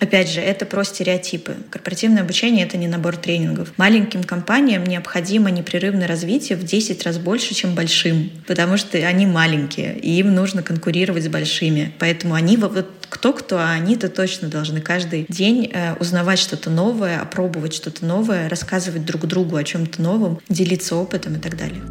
Опять 0.00 0.30
же, 0.30 0.40
это 0.40 0.64
про 0.64 0.82
стереотипы. 0.82 1.56
Корпоративное 1.68 2.22
обучение— 2.22 2.64
это 2.66 2.78
не 2.78 2.88
набор 2.88 3.16
тренингов. 3.18 3.72
Маленьким 3.76 4.24
компаниям 4.24 4.84
необходимо 4.84 5.50
непрерывное 5.50 6.08
развитие 6.08 6.56
в 6.56 6.64
10 6.64 7.04
раз 7.04 7.18
больше, 7.18 7.54
чем 7.54 7.74
большим, 7.74 8.30
потому 8.46 8.78
что 8.78 8.96
они 8.98 9.26
маленькие, 9.26 9.98
и 9.98 10.18
им 10.18 10.34
нужно 10.34 10.62
конкурировать 10.62 11.24
с 11.24 11.28
большими. 11.28 11.92
Поэтому 11.98 12.34
они, 12.34 12.56
вот 12.56 12.90
кто-кто, 13.10 13.58
а 13.58 13.72
они-то 13.72 14.08
точно 14.08 14.48
должны 14.48 14.80
каждый 14.80 15.26
день 15.28 15.70
э, 15.72 15.94
узнавать 16.00 16.38
что-то 16.38 16.70
новое, 16.70 17.20
опробовать 17.20 17.74
что-то 17.74 18.06
новое, 18.06 18.48
рассказывать 18.48 19.04
друг 19.04 19.26
другу 19.26 19.56
о 19.56 19.64
чем-то 19.64 20.00
новом, 20.00 20.40
делиться 20.48 20.96
опытом 20.96 21.36
и 21.36 21.38
так 21.38 21.58
далее. 21.58 21.82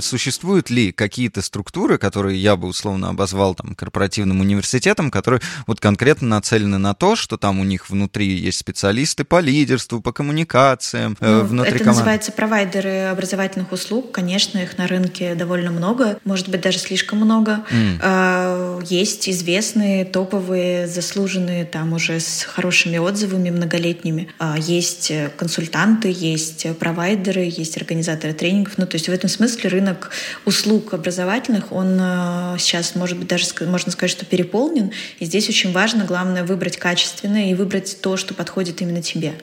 Существуют 0.00 0.70
ли 0.70 0.92
какие-то 0.92 1.42
структуры, 1.42 1.98
которые 1.98 2.40
я 2.40 2.56
бы 2.56 2.68
условно 2.68 3.08
обозвал 3.08 3.54
там 3.54 3.74
корпоративным 3.74 4.40
университетом, 4.40 5.10
которые 5.10 5.40
вот 5.66 5.80
конкретно 5.80 6.28
нацелены 6.28 6.78
на 6.78 6.94
то, 6.94 7.16
что 7.16 7.36
там 7.36 7.60
у 7.60 7.64
них 7.64 7.90
внутри 7.90 8.26
есть 8.26 8.58
специалисты 8.58 9.24
по 9.24 9.40
лидерству, 9.40 10.00
по 10.00 10.12
коммуникациям, 10.12 11.16
э, 11.20 11.40
ну, 11.40 11.44
внутри 11.44 11.76
Это 11.76 11.84
команд... 11.84 11.98
называется 11.98 12.32
провайдеры 12.32 13.08
образовательных 13.10 13.72
услуг. 13.72 14.12
Конечно, 14.12 14.58
их 14.58 14.78
на 14.78 14.86
рынке 14.86 15.34
довольно 15.34 15.70
много, 15.70 16.18
может 16.24 16.48
быть, 16.48 16.60
даже 16.60 16.78
слишком 16.78 17.18
много. 17.18 17.64
Mm. 17.70 18.84
Есть 18.86 19.28
известные, 19.28 20.04
топовые, 20.04 20.86
заслуженные 20.86 21.64
там 21.64 21.92
уже 21.92 22.20
с 22.20 22.42
хорошими 22.42 22.98
отзывами 22.98 23.50
многолетними. 23.50 24.28
А, 24.38 24.56
есть 24.58 25.12
консультанты, 25.36 26.14
есть 26.14 26.66
провайдеры, 26.78 27.42
есть 27.42 27.76
организаторы 27.76 28.32
тренингов. 28.32 28.78
Ну, 28.78 28.86
то 28.86 28.96
есть 28.96 29.08
в 29.08 29.12
этом 29.12 29.28
смысле 29.28 29.70
рынок 29.70 29.85
рынок 29.86 30.10
услуг 30.44 30.94
образовательных, 30.94 31.72
он 31.72 31.96
э, 32.00 32.56
сейчас, 32.58 32.94
может 32.94 33.18
быть, 33.18 33.28
даже 33.28 33.46
можно 33.66 33.92
сказать, 33.92 34.10
что 34.10 34.24
переполнен. 34.24 34.90
И 35.18 35.24
здесь 35.24 35.48
очень 35.48 35.72
важно, 35.72 36.04
главное, 36.04 36.44
выбрать 36.44 36.76
качественное 36.76 37.50
и 37.50 37.54
выбрать 37.54 38.00
то, 38.00 38.16
что 38.16 38.34
подходит 38.34 38.82
именно 38.82 39.02
тебе. 39.02 39.34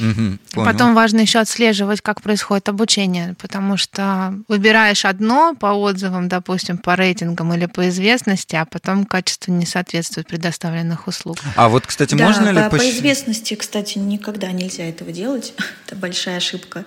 Угу, 0.00 0.64
Потом 0.64 0.94
важно 0.94 1.20
еще 1.20 1.38
отслеживать, 1.40 2.00
как 2.00 2.22
происходит 2.22 2.68
обучение, 2.68 3.34
потому 3.40 3.76
что 3.76 4.34
выбираешь 4.48 5.04
одно 5.04 5.54
по 5.54 5.66
отзывам, 5.66 6.28
допустим, 6.28 6.78
по 6.78 6.94
рейтингам 6.94 7.52
или 7.54 7.66
по 7.66 7.88
известности, 7.88 8.56
а 8.56 8.64
потом 8.64 9.04
качество 9.04 9.50
не 9.50 9.66
соответствует 9.66 10.26
предоставленных 10.28 11.08
услуг. 11.08 11.38
А 11.56 11.68
вот, 11.68 11.86
кстати, 11.86 12.14
да, 12.14 12.26
можно 12.26 12.54
по, 12.70 12.76
ли... 12.76 12.80
По 12.80 12.90
известности, 12.90 13.54
кстати, 13.54 13.98
никогда 13.98 14.52
нельзя 14.52 14.84
этого 14.84 15.12
делать. 15.12 15.54
это 15.86 15.96
большая 15.96 16.36
ошибка. 16.36 16.84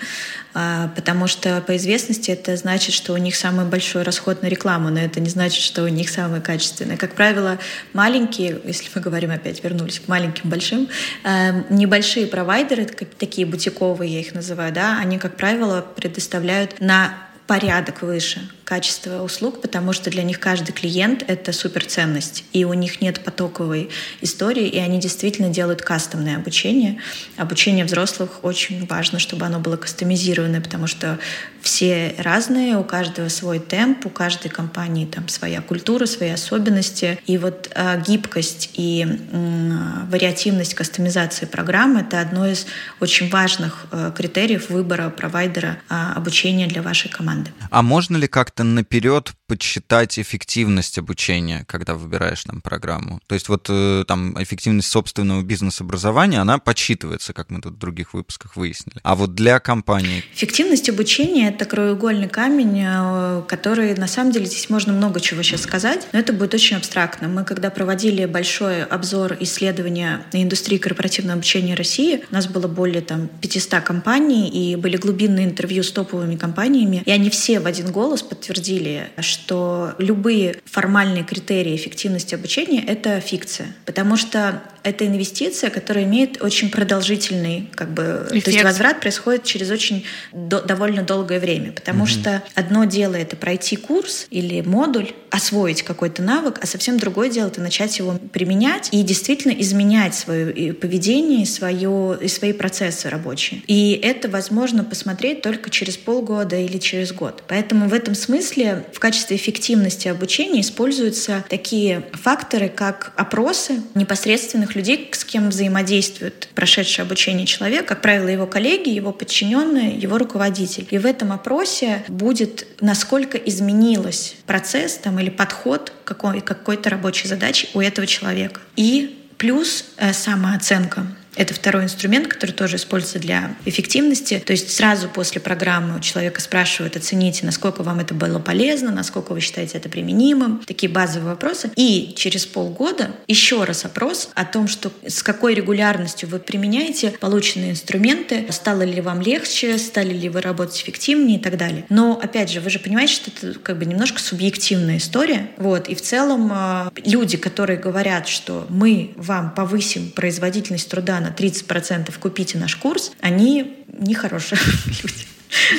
А, 0.53 0.89
потому 0.95 1.27
что 1.27 1.61
по 1.61 1.75
известности 1.77 2.31
это 2.31 2.55
значит, 2.57 2.93
что 3.01 3.13
у 3.13 3.17
них 3.17 3.35
самый 3.35 3.65
большой 3.65 4.03
расход 4.03 4.43
на 4.43 4.47
рекламу, 4.47 4.89
но 4.89 4.99
это 4.99 5.19
не 5.19 5.29
значит, 5.29 5.63
что 5.63 5.83
у 5.83 5.87
них 5.87 6.09
самые 6.09 6.41
качественные. 6.41 6.97
Как 6.97 7.15
правило, 7.15 7.57
маленькие, 7.93 8.59
если 8.63 8.89
мы 8.93 9.01
говорим 9.01 9.31
опять, 9.31 9.63
вернулись 9.63 9.99
к 9.99 10.07
маленьким, 10.07 10.49
большим, 10.49 10.87
э, 11.23 11.63
небольшие 11.69 12.27
провайдеры, 12.27 12.85
такие 12.85 13.47
бутиковые 13.47 14.13
я 14.13 14.19
их 14.19 14.35
называю, 14.35 14.71
да, 14.71 14.99
они, 14.99 15.17
как 15.17 15.35
правило, 15.35 15.83
предоставляют 15.95 16.79
на 16.79 17.17
порядок 17.47 18.03
выше 18.03 18.41
качество 18.71 19.21
услуг, 19.21 19.59
потому 19.59 19.91
что 19.91 20.09
для 20.09 20.23
них 20.23 20.39
каждый 20.39 20.71
клиент— 20.71 21.25
это 21.27 21.51
суперценность, 21.51 22.45
и 22.53 22.63
у 22.63 22.71
них 22.73 23.01
нет 23.01 23.21
потоковой 23.21 23.89
истории, 24.21 24.65
и 24.65 24.79
они 24.79 24.97
действительно 24.97 25.49
делают 25.49 25.81
кастомное 25.81 26.37
обучение. 26.37 27.01
Обучение 27.35 27.83
взрослых 27.83 28.45
очень 28.45 28.87
важно, 28.87 29.19
чтобы 29.19 29.45
оно 29.45 29.59
было 29.59 29.75
кастомизированное, 29.75 30.61
потому 30.61 30.87
что 30.87 31.19
все 31.61 32.15
разные, 32.17 32.77
у 32.77 32.83
каждого 32.83 33.29
свой 33.29 33.59
темп, 33.59 34.05
у 34.05 34.09
каждой 34.09 34.49
компании 34.49 35.05
там 35.05 35.27
своя 35.27 35.61
культура, 35.61 36.05
свои 36.05 36.29
особенности. 36.29 37.19
И 37.27 37.37
вот 37.37 37.69
э, 37.75 38.01
гибкость 38.07 38.71
и 38.73 39.05
э, 39.05 40.05
вариативность 40.09 40.73
кастомизации 40.73 41.45
программы— 41.45 41.99
это 42.01 42.19
одно 42.19 42.47
из 42.47 42.65
очень 42.99 43.29
важных 43.29 43.85
э, 43.91 44.11
критериев 44.15 44.69
выбора 44.69 45.09
провайдера 45.09 45.77
э, 45.89 45.95
обучения 46.15 46.67
для 46.67 46.81
вашей 46.81 47.09
команды. 47.09 47.51
А 47.69 47.81
можно 47.81 48.17
ли 48.17 48.27
как-то 48.27 48.60
как-то 48.61 48.63
наперед 48.63 49.33
подсчитать 49.47 50.17
эффективность 50.17 50.97
обучения, 50.97 51.65
когда 51.67 51.93
выбираешь 51.93 52.43
там 52.43 52.61
программу? 52.61 53.19
То 53.27 53.35
есть 53.35 53.49
вот 53.49 53.67
э, 53.69 54.05
там 54.07 54.41
эффективность 54.41 54.87
собственного 54.87 55.41
бизнес-образования, 55.41 56.39
она 56.39 56.57
подсчитывается, 56.57 57.33
как 57.33 57.49
мы 57.49 57.61
тут 57.61 57.73
в 57.73 57.77
других 57.77 58.13
выпусках 58.13 58.55
выяснили. 58.55 58.99
А 59.03 59.15
вот 59.15 59.35
для 59.35 59.59
компании... 59.59 60.23
Эффективность 60.33 60.89
обучения— 60.89 61.49
это 61.49 61.65
краеугольный 61.65 62.29
камень, 62.29 62.81
э, 62.85 63.43
который, 63.47 63.93
на 63.95 64.07
самом 64.07 64.31
деле, 64.31 64.45
здесь 64.45 64.69
можно 64.69 64.93
много 64.93 65.19
чего 65.19 65.43
сейчас 65.43 65.61
сказать, 65.61 66.07
но 66.13 66.19
это 66.19 66.33
будет 66.33 66.53
очень 66.53 66.77
абстрактно. 66.77 67.27
Мы, 67.27 67.43
когда 67.43 67.69
проводили 67.69 68.25
большой 68.25 68.83
обзор 68.83 69.35
исследования 69.41 70.21
индустрии 70.31 70.77
корпоративного 70.77 71.33
обучения 71.33 71.75
России, 71.75 72.23
у 72.31 72.33
нас 72.33 72.47
было 72.47 72.67
более 72.67 73.01
там 73.01 73.27
500 73.27 73.81
компаний, 73.81 74.49
и 74.49 74.75
были 74.75 74.97
глубинные 74.97 75.45
интервью 75.45 75.83
с 75.83 75.91
топовыми 75.91 76.37
компаниями, 76.37 77.03
и 77.05 77.11
они 77.11 77.29
все 77.29 77.59
в 77.59 77.65
один 77.65 77.91
голос 77.91 78.21
подтвердили, 78.21 78.50
подтвердили, 78.51 79.09
что 79.19 79.93
любые 79.97 80.57
формальные 80.65 81.23
критерии 81.23 81.75
эффективности 81.75 82.35
обучения— 82.35 82.83
это 82.87 83.21
фикция, 83.21 83.67
потому 83.85 84.17
что 84.17 84.61
это 84.83 85.07
инвестиция, 85.07 85.69
которая 85.69 86.03
имеет 86.03 86.41
очень 86.41 86.69
продолжительный, 86.69 87.69
как 87.75 87.93
бы, 87.93 88.27
Эффект. 88.29 88.45
то 88.45 88.51
есть 88.51 88.63
возврат 88.63 88.99
происходит 88.99 89.43
через 89.43 89.69
очень 89.71 90.05
до, 90.33 90.61
довольно 90.61 91.03
долгое 91.03 91.39
время, 91.39 91.71
потому 91.71 92.03
угу. 92.03 92.09
что 92.09 92.43
одно 92.55 92.83
дело 92.85 93.15
это 93.15 93.35
пройти 93.35 93.77
курс 93.77 94.27
или 94.31 94.61
модуль, 94.61 95.11
освоить 95.31 95.81
какой-то 95.81 96.21
навык, 96.21 96.59
а 96.61 96.67
совсем 96.67 96.99
другое 96.99 97.29
дело 97.29 97.47
это 97.47 97.61
начать 97.61 97.97
его 97.97 98.19
применять 98.33 98.89
и 98.91 99.01
действительно 99.01 99.53
изменять 99.53 100.13
свое 100.13 100.73
поведение, 100.73 101.45
свое, 101.45 102.17
и 102.21 102.27
свои 102.27 102.53
процессы 102.53 103.09
рабочие. 103.09 103.61
И 103.67 103.93
это 103.93 104.29
возможно 104.29 104.83
посмотреть 104.83 105.41
только 105.41 105.69
через 105.69 105.95
полгода 105.97 106.57
или 106.57 106.77
через 106.77 107.13
год. 107.13 107.43
Поэтому 107.47 107.87
в 107.87 107.93
этом 107.93 108.13
смысле 108.13 108.85
в 108.91 108.99
качестве 108.99 109.37
эффективности 109.37 110.09
обучения 110.09 110.61
используются 110.61 111.45
такие 111.47 112.03
факторы, 112.11 112.67
как 112.67 113.13
опросы 113.15 113.81
непосредственных 113.95 114.75
людей, 114.75 115.09
с 115.13 115.23
кем 115.23 115.49
взаимодействует 115.49 116.49
прошедшее 116.53 117.05
обучение 117.05 117.45
человек, 117.45 117.85
как 117.85 118.01
правило, 118.01 118.27
его 118.27 118.47
коллеги, 118.47 118.89
его 118.89 119.13
подчиненные, 119.13 119.95
его 119.95 120.17
руководитель. 120.17 120.87
И 120.91 120.97
в 120.97 121.05
этом 121.05 121.31
опросе 121.31 122.03
будет, 122.09 122.67
насколько 122.81 123.37
изменилось 123.37 124.35
процесс 124.45 124.95
там, 124.95 125.20
или 125.21 125.29
подход 125.29 125.91
к 126.03 126.07
какой- 126.07 126.41
какой-то 126.41 126.89
рабочей 126.89 127.27
задачи 127.27 127.69
у 127.73 127.81
этого 127.81 128.05
человека. 128.07 128.61
И 128.75 129.27
плюс 129.37 129.85
э, 129.97 130.13
самооценка 130.13 131.05
Это 131.35 131.53
второй 131.53 131.85
инструмент, 131.85 132.27
который 132.27 132.51
тоже 132.51 132.75
используется 132.75 133.19
для 133.19 133.55
эффективности. 133.65 134.41
То 134.45 134.51
есть 134.51 134.71
сразу 134.75 135.07
после 135.07 135.39
программы 135.39 135.97
у 135.97 135.99
человека 135.99 136.41
спрашивают, 136.41 136.97
оцените, 136.97 137.45
насколько 137.45 137.83
вам 137.83 137.99
это 137.99 138.13
было 138.13 138.39
полезно, 138.39 138.91
насколько 138.91 139.31
вы 139.31 139.39
считаете 139.39 139.77
это 139.77 139.87
применимым. 139.87 140.61
Такие 140.65 140.91
базовые 140.91 141.29
вопросы. 141.29 141.71
И 141.75 142.13
через 142.17 142.45
полгода 142.45 143.11
еще 143.27 143.63
раз 143.63 143.85
опрос 143.85 144.29
о 144.35 144.43
том, 144.43 144.67
что 144.67 144.91
с 145.07 145.23
какой 145.23 145.53
регулярностью 145.53 146.27
вы 146.27 146.39
применяете 146.39 147.11
полученные 147.11 147.71
инструменты, 147.71 148.47
стало 148.49 148.81
ли 148.81 148.99
вам 148.99 149.21
легче, 149.21 149.77
стали 149.77 150.13
ли 150.13 150.27
вы 150.27 150.41
работать 150.41 150.81
эффективнее 150.81 151.37
и 151.37 151.41
так 151.41 151.57
далее. 151.57 151.85
Но, 151.89 152.19
опять 152.21 152.49
же, 152.51 152.59
вы 152.59 152.69
же 152.69 152.79
понимаете, 152.79 153.13
что 153.13 153.31
это 153.31 153.59
как 153.59 153.79
бы 153.79 153.85
немножко 153.85 154.19
субъективная 154.19 154.97
история. 154.97 155.51
Вот. 155.57 155.87
И 155.87 155.95
в 155.95 156.01
целом 156.01 156.51
а, 156.53 156.91
люди, 157.05 157.37
которые 157.37 157.79
говорят, 157.79 158.27
что 158.27 158.65
мы 158.69 159.13
вам 159.15 159.53
повысим 159.53 160.11
производительность 160.11 160.89
труда 160.89 161.20
на 161.21 161.29
30%, 161.29 162.11
купите 162.19 162.57
наш 162.57 162.75
курс, 162.75 163.11
они 163.21 163.77
нехорошие 163.87 164.59
люди. 165.03 165.25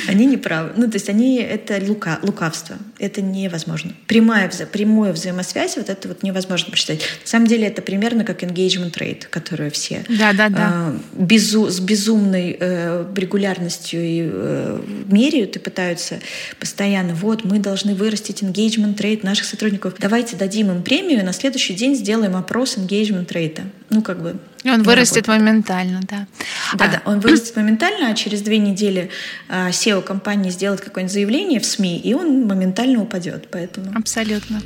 Они 0.07 0.25
не 0.25 0.37
правы. 0.37 0.71
Ну, 0.75 0.87
то 0.87 0.95
есть 0.95 1.09
они 1.09 1.37
это 1.37 1.79
лука, 1.85 2.19
лукавство. 2.21 2.77
Это 2.99 3.21
невозможно. 3.21 3.93
Прямая, 4.07 4.49
прямую 4.71 5.13
взаимосвязь, 5.13 5.77
вот 5.77 5.89
это 5.89 6.07
вот 6.07 6.23
невозможно 6.23 6.71
посчитать. 6.71 6.99
На 6.99 7.27
самом 7.27 7.47
деле 7.47 7.67
это 7.67 7.81
примерно 7.81 8.23
как 8.23 8.43
engagement 8.43 8.93
rate, 8.93 9.27
которую 9.29 9.71
все 9.71 10.05
да, 10.09 10.33
да, 10.33 10.49
да. 10.49 10.93
Э, 10.93 10.97
безу, 11.13 11.69
с 11.69 11.79
безумной 11.79 12.55
э, 12.59 13.05
регулярностью 13.15 14.01
и 14.01 14.21
э, 14.23 14.81
меряют 15.07 15.55
и 15.55 15.59
пытаются 15.59 16.19
постоянно, 16.59 17.15
вот, 17.15 17.43
мы 17.43 17.59
должны 17.59 17.95
вырастить 17.95 18.43
engagement 18.43 18.97
rate 18.97 19.21
наших 19.23 19.45
сотрудников. 19.45 19.95
Давайте 19.97 20.35
дадим 20.35 20.71
им 20.71 20.83
премию, 20.83 21.19
и 21.19 21.23
на 21.23 21.33
следующий 21.33 21.73
день 21.73 21.95
сделаем 21.95 22.35
опрос 22.35 22.77
engagement 22.77 23.27
rate. 23.27 23.61
Ну, 23.89 24.01
как 24.01 24.21
бы 24.21 24.37
и 24.63 24.69
он 24.69 24.83
вырастет 24.83 25.27
моментально, 25.27 26.01
да. 26.09 26.25
Да, 26.73 26.85
а, 26.85 26.87
да, 26.87 27.01
он 27.05 27.19
вырастет 27.19 27.55
моментально, 27.55 28.09
а 28.09 28.13
через 28.13 28.41
две 28.41 28.57
недели 28.57 29.09
а, 29.49 29.69
SEO 29.69 30.01
компании 30.01 30.49
сделает 30.49 30.81
какое-нибудь 30.81 31.13
заявление 31.13 31.59
в 31.59 31.65
СМИ, 31.65 31.99
и 31.99 32.13
он 32.13 32.47
моментально 32.47 33.01
упадет. 33.01 33.49
Поэтому... 33.51 33.91
Абсолютно. 33.95 34.61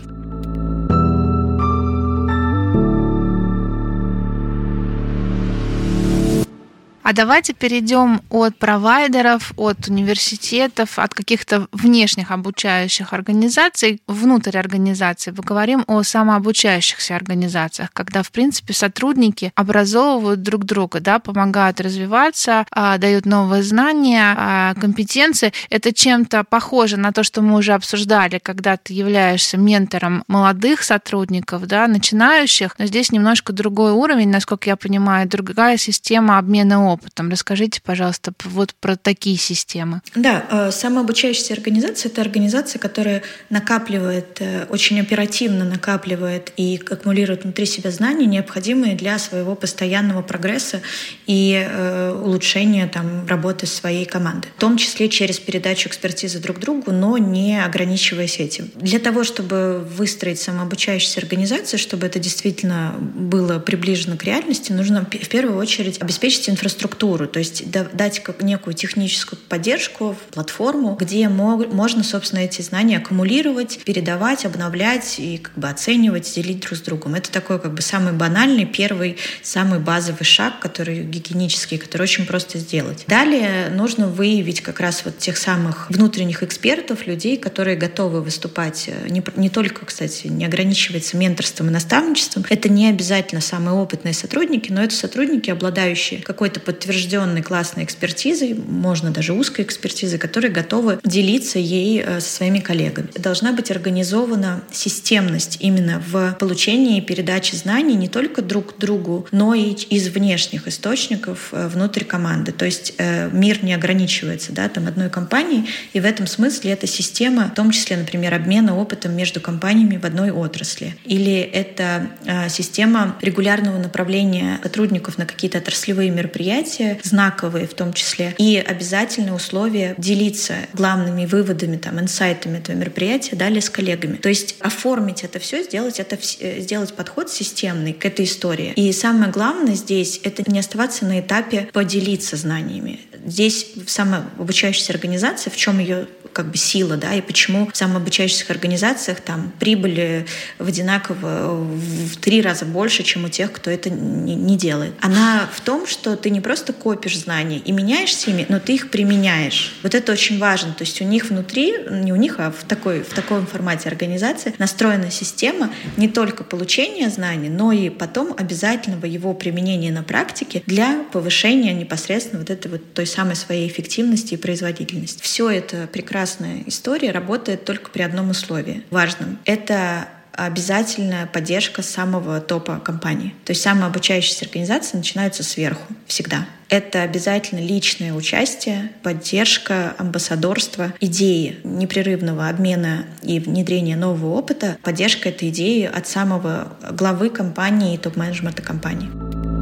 А 7.09 7.13
давайте 7.13 7.53
перейдем 7.53 8.19
от 8.29 8.57
провайдеров, 8.57 9.53
от 9.55 9.87
университетов, 9.87 10.99
от 10.99 11.13
каких-то 11.13 11.69
внешних 11.71 12.31
обучающих 12.31 13.13
организаций 13.13 14.01
внутрь 14.07 14.57
организации. 14.57 15.31
Поговорим 15.31 15.85
о 15.87 16.03
самообучающихся 16.03 17.15
организациях, 17.15 17.91
когда, 17.93 18.23
в 18.23 18.31
принципе, 18.31 18.73
сотрудники 18.73 19.53
образовывают 19.55 20.41
друг 20.41 20.65
друга, 20.65 20.99
да, 20.99 21.19
помогают 21.19 21.79
развиваться, 21.79 22.65
а, 22.71 22.97
дают 22.97 23.25
новые 23.25 23.63
знания, 23.63 24.35
а, 24.37 24.73
компетенции. 24.73 25.53
Это 25.69 25.93
чем-то 25.93 26.43
похоже 26.43 26.97
на 26.97 27.13
то, 27.13 27.23
что 27.23 27.41
мы 27.41 27.55
уже 27.55 27.71
обсуждали, 27.71 28.37
когда 28.43 28.75
ты 28.75 28.91
являешься 28.91 29.55
ментором 29.55 30.25
молодых 30.27 30.83
сотрудников, 30.83 31.67
да, 31.67 31.87
начинающих, 31.87 32.77
но 32.77 32.85
здесь 32.85 33.13
немножко 33.13 33.53
другой 33.53 33.93
уровень, 33.93 34.29
насколько 34.29 34.69
я 34.69 34.75
понимаю, 34.75 35.25
другая 35.29 35.77
система 35.77 36.37
обмена 36.37 36.83
опытом 36.83 36.96
опытом. 36.97 37.29
Расскажите, 37.29 37.81
пожалуйста, 37.81 38.33
вот 38.43 38.73
про 38.75 38.95
такие 38.95 39.37
системы. 39.37 40.01
Да, 40.15 40.45
э, 40.49 40.71
самообучающаяся 40.71 41.53
организация— 41.53 42.09
это 42.11 42.21
организация, 42.21 42.79
которая 42.79 43.23
накапливает, 43.49 44.37
э, 44.39 44.65
очень 44.69 44.99
оперативно 44.99 45.63
накапливает 45.63 46.51
и 46.57 46.79
аккумулирует 46.89 47.43
внутри 47.43 47.65
себя 47.65 47.91
знания, 47.91 48.25
необходимые 48.25 48.95
для 48.95 49.19
своего 49.19 49.55
постоянного 49.55 50.21
прогресса 50.21 50.81
и 51.27 51.53
э, 51.53 52.11
улучшения 52.11 52.87
там, 52.87 53.27
работы 53.27 53.67
своей 53.67 54.05
команды. 54.05 54.47
В 54.57 54.59
том 54.59 54.77
числе 54.77 55.09
через 55.09 55.39
передачу 55.39 55.89
экспертизы 55.89 56.39
друг 56.39 56.59
другу, 56.59 56.91
но 56.91 57.17
не 57.17 57.63
ограничиваясь 57.63 58.39
этим. 58.39 58.71
Для 58.75 58.99
того, 58.99 59.23
чтобы 59.23 59.79
выстроить 59.79 60.39
самообучающуюся 60.39 61.19
организацию, 61.19 61.79
чтобы 61.79 62.07
это 62.07 62.19
действительно 62.19 62.95
было 62.99 63.59
приближено 63.59 64.17
к 64.17 64.23
реальности, 64.23 64.71
нужно 64.71 65.05
в 65.05 65.29
первую 65.29 65.57
очередь 65.57 66.01
обеспечить 66.01 66.49
инфраструктуру 66.49 66.86
инфраструктуру, 66.87 67.27
то 67.27 67.39
есть 67.39 67.69
дать 67.69 68.23
как 68.23 68.41
некую 68.41 68.73
техническую 68.73 69.39
поддержку, 69.49 70.15
платформу, 70.31 70.95
где 70.99 71.27
можно, 71.29 72.03
собственно, 72.03 72.39
эти 72.39 72.61
знания 72.61 72.97
аккумулировать, 72.97 73.79
передавать, 73.85 74.45
обновлять 74.45 75.19
и 75.19 75.37
как 75.37 75.57
бы 75.57 75.69
оценивать, 75.69 76.33
делить 76.33 76.61
друг 76.61 76.77
с 76.77 76.81
другом. 76.81 77.15
Это 77.15 77.31
такой 77.31 77.59
как 77.59 77.73
бы 77.73 77.81
самый 77.81 78.13
банальный, 78.13 78.65
первый, 78.65 79.17
самый 79.43 79.79
базовый 79.79 80.25
шаг, 80.25 80.59
который 80.59 81.03
гигиенический, 81.03 81.77
который 81.77 82.03
очень 82.03 82.25
просто 82.25 82.57
сделать. 82.57 83.03
Далее 83.07 83.69
нужно 83.69 84.07
выявить 84.07 84.61
как 84.61 84.79
раз 84.79 85.03
вот 85.05 85.17
тех 85.17 85.37
самых 85.37 85.89
внутренних 85.89 86.43
экспертов, 86.43 87.07
людей, 87.07 87.37
которые 87.37 87.77
готовы 87.77 88.21
выступать 88.21 88.85
э, 88.87 89.09
не, 89.09 89.23
не 89.35 89.49
только, 89.49 89.85
кстати, 89.85 90.27
не 90.27 90.45
ограничивается 90.45 91.17
менторством 91.17 91.67
и 91.67 91.71
наставничеством. 91.71 92.45
Это 92.49 92.69
не 92.69 92.89
обязательно 92.89 93.41
самые 93.41 93.75
опытные 93.75 94.13
сотрудники, 94.13 94.71
но 94.71 94.83
это 94.83 94.95
сотрудники, 94.95 95.49
обладающие 95.49 96.21
какой-то 96.21 96.59
подтвержденной 96.77 97.41
классной 97.41 97.83
экспертизой, 97.83 98.53
можно 98.53 99.09
даже 99.09 99.33
узкой 99.33 99.61
экспертизой, 99.65 100.19
которые 100.19 100.51
готовы 100.51 100.99
делиться 101.03 101.57
ей 101.57 102.03
э, 102.05 102.19
со 102.19 102.29
своими 102.29 102.59
коллегами. 102.59 103.07
Должна 103.15 103.51
быть 103.51 103.71
организована 103.71 104.61
системность 104.71 105.57
именно 105.59 106.01
в 106.07 106.37
получении 106.39 106.99
и 106.99 107.01
передаче 107.01 107.57
знаний 107.57 107.95
не 107.95 108.07
только 108.07 108.43
друг 108.43 108.77
другу, 108.77 109.27
но 109.31 109.55
и 109.55 109.71
из 109.71 110.07
внешних 110.09 110.67
источников 110.67 111.49
э, 111.51 111.67
внутрь 111.67 112.03
команды. 112.03 112.51
То 112.51 112.65
есть 112.65 112.93
э, 112.99 113.29
мир 113.31 113.63
не 113.63 113.73
ограничивается 113.73 114.51
да, 114.51 114.69
там 114.69 114.87
одной 114.87 115.09
компанией, 115.09 115.67
и 115.93 115.99
в 115.99 116.05
этом 116.05 116.27
смысле 116.27 116.73
это 116.73 116.85
система, 116.85 117.49
в 117.51 117.55
том 117.55 117.71
числе, 117.71 117.97
например, 117.97 118.35
обмена 118.35 118.77
опытом 118.77 119.15
между 119.15 119.41
компаниями 119.41 119.97
в 119.97 120.05
одной 120.05 120.29
отрасли. 120.29 120.95
Или 121.05 121.39
это 121.39 122.09
система 122.49 123.17
регулярного 123.21 123.77
направления 123.79 124.59
сотрудников 124.61 125.17
на 125.17 125.25
какие-то 125.25 125.57
отраслевые 125.57 126.11
мероприятия, 126.11 126.66
мероприятия, 126.67 126.99
знаковые 127.03 127.67
в 127.67 127.73
том 127.73 127.93
числе, 127.93 128.35
и 128.37 128.57
обязательное 128.57 129.33
условие 129.33 129.95
делиться 129.97 130.55
главными 130.73 131.25
выводами, 131.25 131.77
там, 131.77 131.99
инсайтами 131.99 132.57
этого 132.57 132.75
мероприятия 132.75 133.35
далее 133.35 133.61
с 133.61 133.69
коллегами. 133.69 134.17
То 134.17 134.29
есть 134.29 134.55
оформить 134.59 135.23
это 135.23 135.39
все, 135.39 135.63
сделать 135.63 135.99
это, 135.99 136.17
э, 136.39 136.59
сделать 136.61 136.93
подход 136.93 137.29
системный 137.29 137.93
к 137.93 138.05
этой 138.05 138.25
истории. 138.25 138.73
И 138.75 138.91
самое 138.91 139.31
главное 139.31 139.75
здесь— 139.75 140.19
это 140.23 140.49
не 140.49 140.59
оставаться 140.59 141.05
на 141.05 141.19
этапе 141.19 141.69
поделиться 141.73 142.35
знаниями. 142.35 142.99
Здесь 143.25 143.67
самообучающаяся 143.87 144.93
организация, 144.93 145.51
в 145.51 145.57
чем 145.57 145.79
ее 145.79 146.07
как 146.37 146.51
бы 146.51 146.57
сила, 146.57 146.97
да, 146.97 147.15
и 147.15 147.21
почему 147.21 147.67
в 147.73 147.75
самообучающихся 147.75 148.45
организациях 148.53 149.21
там 149.21 149.51
прибыли 149.59 150.27
в 150.59 150.67
одинаково 150.67 151.55
в 151.55 152.15
три 152.17 152.43
раза 152.43 152.63
больше, 152.65 153.01
чем 153.01 153.25
у 153.25 153.29
тех, 153.29 153.51
кто 153.51 153.71
это 153.71 153.89
не, 153.89 154.35
не 154.35 154.55
делает. 154.55 154.93
Она 155.01 155.49
в 155.51 155.61
том, 155.61 155.87
что 155.87 156.15
ты 156.15 156.29
не 156.29 156.39
просто 156.39 156.73
копишь 156.73 157.17
знания 157.17 157.57
и 157.57 157.71
меняешься 157.71 158.29
ими, 158.29 158.45
но 158.49 158.59
ты 158.59 158.75
их 158.75 158.91
применяешь. 158.91 159.73
Вот 159.81 159.95
это 159.95 160.11
очень 160.11 160.37
важно. 160.37 160.73
То 160.73 160.83
есть 160.83 161.01
у 161.01 161.05
них 161.05 161.31
внутри, 161.31 161.73
не 161.89 162.13
у 162.13 162.15
них, 162.15 162.35
а 162.37 162.51
в, 162.51 162.63
такой, 162.65 163.01
в 163.01 163.15
таком 163.15 163.47
формате 163.47 163.89
организации 163.89 164.53
настроена 164.59 165.09
система 165.09 165.71
не 165.97 166.07
только 166.07 166.43
получения 166.43 167.09
знаний, 167.09 167.49
но 167.49 167.71
и 167.71 167.89
потом 167.89 168.35
обязательного 168.37 169.07
его 169.07 169.33
применения 169.33 169.91
на 169.91 170.03
практике 170.03 170.61
для 170.67 171.03
повышения 171.11 171.73
непосредственно 171.73 172.41
вот 172.41 172.51
этой 172.51 172.69
вот 172.69 172.93
той 172.93 173.07
самой 173.07 173.35
своей 173.35 173.67
эффективности 173.67 174.35
и 174.35 174.37
производительности. 174.37 175.23
Все 175.23 175.49
это 175.49 175.87
прекрасно 175.91 176.26
прекрасная 176.27 176.63
история 176.65 177.11
работает 177.11 177.63
только 177.63 177.89
при 177.89 178.01
одном 178.01 178.31
условии 178.31 178.83
важном. 178.91 179.39
Это 179.45 180.09
обязательная 180.33 181.25
поддержка 181.25 181.81
самого 181.81 182.41
топа 182.41 182.79
компании. 182.79 183.33
То 183.45 183.51
есть 183.51 183.61
самая 183.61 183.87
обучающаяся 183.87 184.45
организация 184.45 184.97
начинается 184.97 185.43
сверху 185.43 185.93
всегда. 186.05 186.45
Это 186.69 187.01
обязательно 187.01 187.59
личное 187.59 188.13
участие, 188.13 188.91
поддержка, 189.03 189.95
амбассадорство, 189.97 190.93
идеи 190.99 191.59
непрерывного 191.63 192.49
обмена 192.49 193.05
и 193.23 193.39
внедрения 193.39 193.95
нового 193.95 194.37
опыта, 194.37 194.77
поддержка 194.83 195.29
этой 195.29 195.49
идеи 195.49 195.85
от 195.85 196.07
самого 196.07 196.73
главы 196.91 197.29
компании 197.29 197.95
и 197.95 197.97
топ-менеджмента 197.97 198.61
компании. 198.61 199.56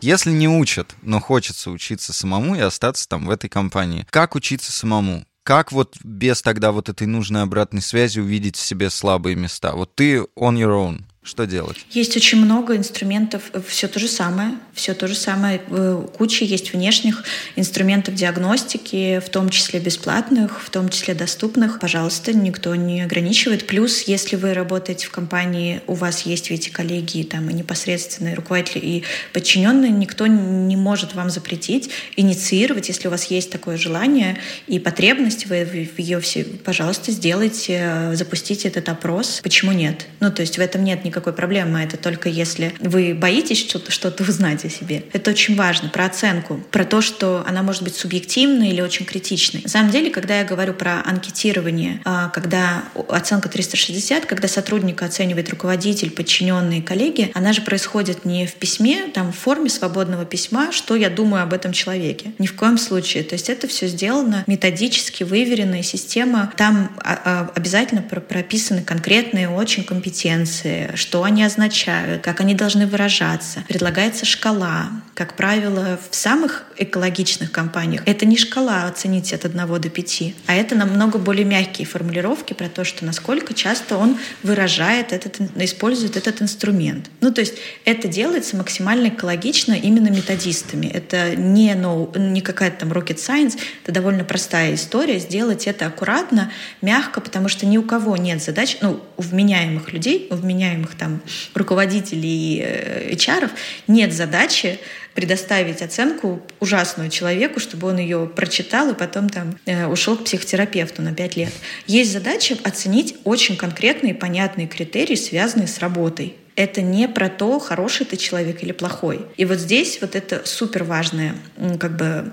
Если 0.00 0.30
не 0.30 0.48
учат, 0.48 0.94
но 1.02 1.20
хочется 1.20 1.70
учиться 1.70 2.12
самому 2.12 2.54
и 2.56 2.60
остаться 2.60 3.06
там 3.08 3.26
в 3.26 3.30
этой 3.30 3.50
компании, 3.50 4.06
как 4.10 4.34
учиться 4.34 4.72
самому? 4.72 5.24
Как 5.42 5.72
вот 5.72 5.96
без 6.04 6.42
тогда 6.42 6.72
вот 6.72 6.88
этой 6.88 7.06
нужной 7.06 7.42
обратной 7.42 7.82
связи 7.82 8.20
увидеть 8.20 8.56
в 8.56 8.60
себе 8.60 8.88
слабые 8.88 9.36
места? 9.36 9.72
Вот 9.74 9.94
ты 9.94 10.18
on 10.38 10.56
your 10.56 10.72
own. 10.72 11.02
Что 11.22 11.44
делать? 11.44 11.76
Есть 11.90 12.16
очень 12.16 12.42
много 12.42 12.78
инструментов, 12.78 13.52
все 13.68 13.88
то 13.88 13.98
же 13.98 14.08
самое, 14.08 14.54
все 14.72 14.94
то 14.94 15.06
же 15.06 15.14
самое. 15.14 15.60
Э, 15.68 16.06
куча 16.16 16.46
есть 16.46 16.72
внешних 16.72 17.24
инструментов 17.56 18.14
диагностики, 18.14 19.20
в 19.20 19.28
том 19.28 19.50
числе 19.50 19.80
бесплатных, 19.80 20.62
в 20.62 20.70
том 20.70 20.88
числе 20.88 21.12
доступных. 21.12 21.78
Пожалуйста, 21.78 22.32
никто 22.32 22.74
не 22.74 23.02
ограничивает. 23.02 23.66
Плюс, 23.66 24.04
если 24.04 24.36
вы 24.36 24.54
работаете 24.54 25.08
в 25.08 25.10
компании, 25.10 25.82
у 25.86 25.92
вас 25.92 26.22
есть 26.22 26.48
ведь 26.48 26.72
коллеги, 26.72 27.22
там, 27.24 27.50
и 27.50 27.52
непосредственные 27.52 28.34
руководители, 28.34 28.78
и 28.78 29.04
подчиненные, 29.34 29.90
никто 29.90 30.26
не 30.26 30.76
может 30.76 31.14
вам 31.14 31.28
запретить 31.28 31.90
инициировать, 32.16 32.88
если 32.88 33.08
у 33.08 33.10
вас 33.10 33.26
есть 33.26 33.50
такое 33.50 33.76
желание 33.76 34.38
и 34.66 34.78
потребность, 34.78 35.44
вы 35.44 35.90
ее 35.98 36.20
все, 36.20 36.44
пожалуйста, 36.44 37.12
сделайте, 37.12 38.12
запустите 38.14 38.68
этот 38.68 38.88
опрос. 38.88 39.40
Почему 39.42 39.72
нет? 39.72 40.06
Ну, 40.20 40.32
то 40.32 40.40
есть 40.40 40.56
в 40.56 40.60
этом 40.62 40.82
нет 40.82 41.04
никакой 41.10 41.32
проблемы. 41.32 41.82
Это 41.82 41.96
только 41.96 42.28
если 42.28 42.72
вы 42.80 43.14
боитесь 43.14 43.58
что-то 43.58 43.90
что 43.90 44.10
узнать 44.30 44.64
о 44.64 44.70
себе. 44.70 45.04
Это 45.12 45.30
очень 45.30 45.56
важно. 45.56 45.88
Про 45.88 46.06
оценку. 46.06 46.60
Про 46.70 46.84
то, 46.84 47.00
что 47.00 47.44
она 47.46 47.62
может 47.62 47.82
быть 47.82 47.94
субъективной 47.94 48.70
или 48.70 48.80
очень 48.80 49.04
критичной. 49.04 49.62
На 49.62 49.68
самом 49.68 49.90
деле, 49.90 50.10
когда 50.10 50.38
я 50.38 50.44
говорю 50.44 50.74
про 50.74 51.02
анкетирование, 51.04 52.00
а, 52.04 52.28
когда 52.28 52.84
оценка 53.08 53.48
360, 53.48 54.26
когда 54.26 54.48
сотрудника 54.48 55.04
оценивает 55.06 55.50
руководитель, 55.50 56.10
подчиненные 56.10 56.82
коллеги, 56.82 57.30
она 57.34 57.52
же 57.52 57.62
происходит 57.62 58.24
не 58.24 58.46
в 58.46 58.54
письме, 58.54 59.08
там 59.12 59.32
в 59.32 59.36
форме 59.36 59.68
свободного 59.68 60.24
письма, 60.24 60.72
что 60.72 60.94
я 60.94 61.10
думаю 61.10 61.42
об 61.42 61.52
этом 61.52 61.72
человеке. 61.72 62.32
Ни 62.38 62.46
в 62.46 62.54
коем 62.54 62.78
случае. 62.78 63.24
То 63.24 63.34
есть 63.34 63.48
это 63.48 63.66
все 63.66 63.86
сделано 63.86 64.44
методически, 64.46 65.24
выверенная 65.24 65.82
система. 65.82 66.52
Там 66.56 66.92
а, 66.98 67.20
а, 67.24 67.52
обязательно 67.54 68.02
прописаны 68.02 68.82
конкретные 68.82 69.48
очень 69.48 69.84
компетенции, 69.84 70.90
что 71.00 71.24
они 71.24 71.42
означают, 71.42 72.22
как 72.22 72.40
они 72.40 72.54
должны 72.54 72.86
выражаться. 72.86 73.64
Предлагается 73.66 74.26
шкала. 74.26 74.90
Как 75.14 75.36
правило, 75.36 75.98
в 76.10 76.14
самых 76.14 76.64
экологичных 76.76 77.52
компаниях 77.52 78.02
это 78.06 78.24
не 78.24 78.38
шкала 78.38 78.86
оценить 78.86 79.32
от 79.32 79.44
1 79.44 79.80
до 79.80 79.88
5, 79.88 80.22
а 80.46 80.54
это 80.54 80.74
намного 80.74 81.18
более 81.18 81.44
мягкие 81.44 81.86
формулировки 81.86 82.54
про 82.54 82.68
то, 82.68 82.84
что 82.84 83.04
насколько 83.04 83.52
часто 83.52 83.96
он 83.98 84.18
выражает 84.42 85.12
этот, 85.12 85.40
использует 85.56 86.16
этот 86.16 86.40
инструмент. 86.40 87.10
Ну, 87.20 87.32
то 87.32 87.40
есть 87.40 87.54
это 87.84 88.08
делается 88.08 88.56
максимально 88.56 89.08
экологично 89.08 89.74
именно 89.74 90.08
методистами. 90.08 90.86
Это 90.86 91.36
не, 91.36 91.72
no, 91.74 92.18
не 92.18 92.40
какая-то 92.40 92.80
там 92.80 92.92
rocket 92.92 93.16
science, 93.16 93.58
это 93.82 93.92
довольно 93.92 94.24
простая 94.24 94.74
история. 94.74 95.18
Сделать 95.18 95.66
это 95.66 95.86
аккуратно, 95.86 96.50
мягко, 96.80 97.20
потому 97.20 97.48
что 97.48 97.66
ни 97.66 97.76
у 97.76 97.82
кого 97.82 98.16
нет 98.16 98.42
задач, 98.42 98.78
ну, 98.80 99.00
у 99.16 99.22
вменяемых 99.22 99.92
людей, 99.92 100.28
у 100.30 100.34
вменяемых 100.34 100.94
там 100.94 101.20
руководителей 101.54 102.62
э, 102.64 103.12
HR 103.12 103.50
нет 103.86 104.14
задачи 104.14 104.78
предоставить 105.14 105.82
оценку 105.82 106.42
ужасную 106.60 107.10
человеку, 107.10 107.60
чтобы 107.60 107.88
он 107.88 107.98
ее 107.98 108.30
прочитал 108.34 108.90
и 108.90 108.94
потом 108.94 109.28
там 109.28 109.58
э, 109.66 109.86
ушел 109.86 110.16
к 110.16 110.24
психотерапевту 110.24 111.02
на 111.02 111.14
5 111.14 111.36
лет. 111.36 111.52
Есть 111.86 112.12
задача 112.12 112.56
оценить 112.64 113.16
очень 113.24 113.56
конкретные 113.56 114.14
понятные 114.14 114.66
критерии, 114.66 115.16
связанные 115.16 115.68
с 115.68 115.78
работой 115.78 116.36
это 116.60 116.82
не 116.82 117.08
про 117.08 117.30
то, 117.30 117.58
хороший 117.58 118.04
ты 118.04 118.18
человек 118.18 118.62
или 118.62 118.72
плохой. 118.72 119.24
И 119.38 119.46
вот 119.46 119.58
здесь 119.58 119.98
вот 120.02 120.14
это 120.14 120.42
супер 120.44 120.84
важная 120.84 121.34
как 121.78 121.96
бы 121.96 122.32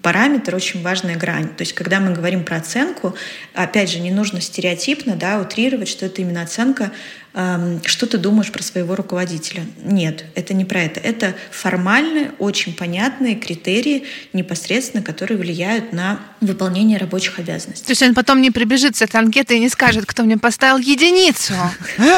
параметр, 0.00 0.54
очень 0.54 0.80
важная 0.80 1.16
грань. 1.16 1.48
То 1.48 1.62
есть 1.62 1.72
когда 1.72 1.98
мы 1.98 2.12
говорим 2.12 2.44
про 2.44 2.58
оценку, 2.58 3.16
опять 3.52 3.90
же, 3.90 3.98
не 3.98 4.12
нужно 4.12 4.40
стереотипно 4.40 5.16
да, 5.16 5.40
утрировать, 5.40 5.88
что 5.88 6.06
это 6.06 6.22
именно 6.22 6.42
оценка 6.42 6.92
что 7.34 8.06
ты 8.06 8.18
думаешь 8.18 8.52
про 8.52 8.62
своего 8.62 8.94
руководителя. 8.94 9.64
Нет, 9.82 10.24
это 10.36 10.54
не 10.54 10.64
про 10.64 10.82
это. 10.82 11.00
Это 11.00 11.34
формальные, 11.50 12.30
очень 12.38 12.74
понятные 12.74 13.34
критерии 13.34 14.04
непосредственно, 14.32 15.02
которые 15.02 15.36
влияют 15.36 15.92
на 15.92 16.20
выполнение 16.40 16.96
рабочих 16.96 17.40
обязанностей. 17.40 17.86
То 17.86 17.92
есть 17.92 18.02
он 18.02 18.14
потом 18.14 18.40
не 18.40 18.52
прибежит 18.52 18.96
с 18.96 19.02
этой 19.02 19.16
анкеты 19.16 19.56
и 19.56 19.60
не 19.60 19.68
скажет, 19.68 20.06
кто 20.06 20.22
мне 20.22 20.38
поставил 20.38 20.78
единицу. 20.78 21.54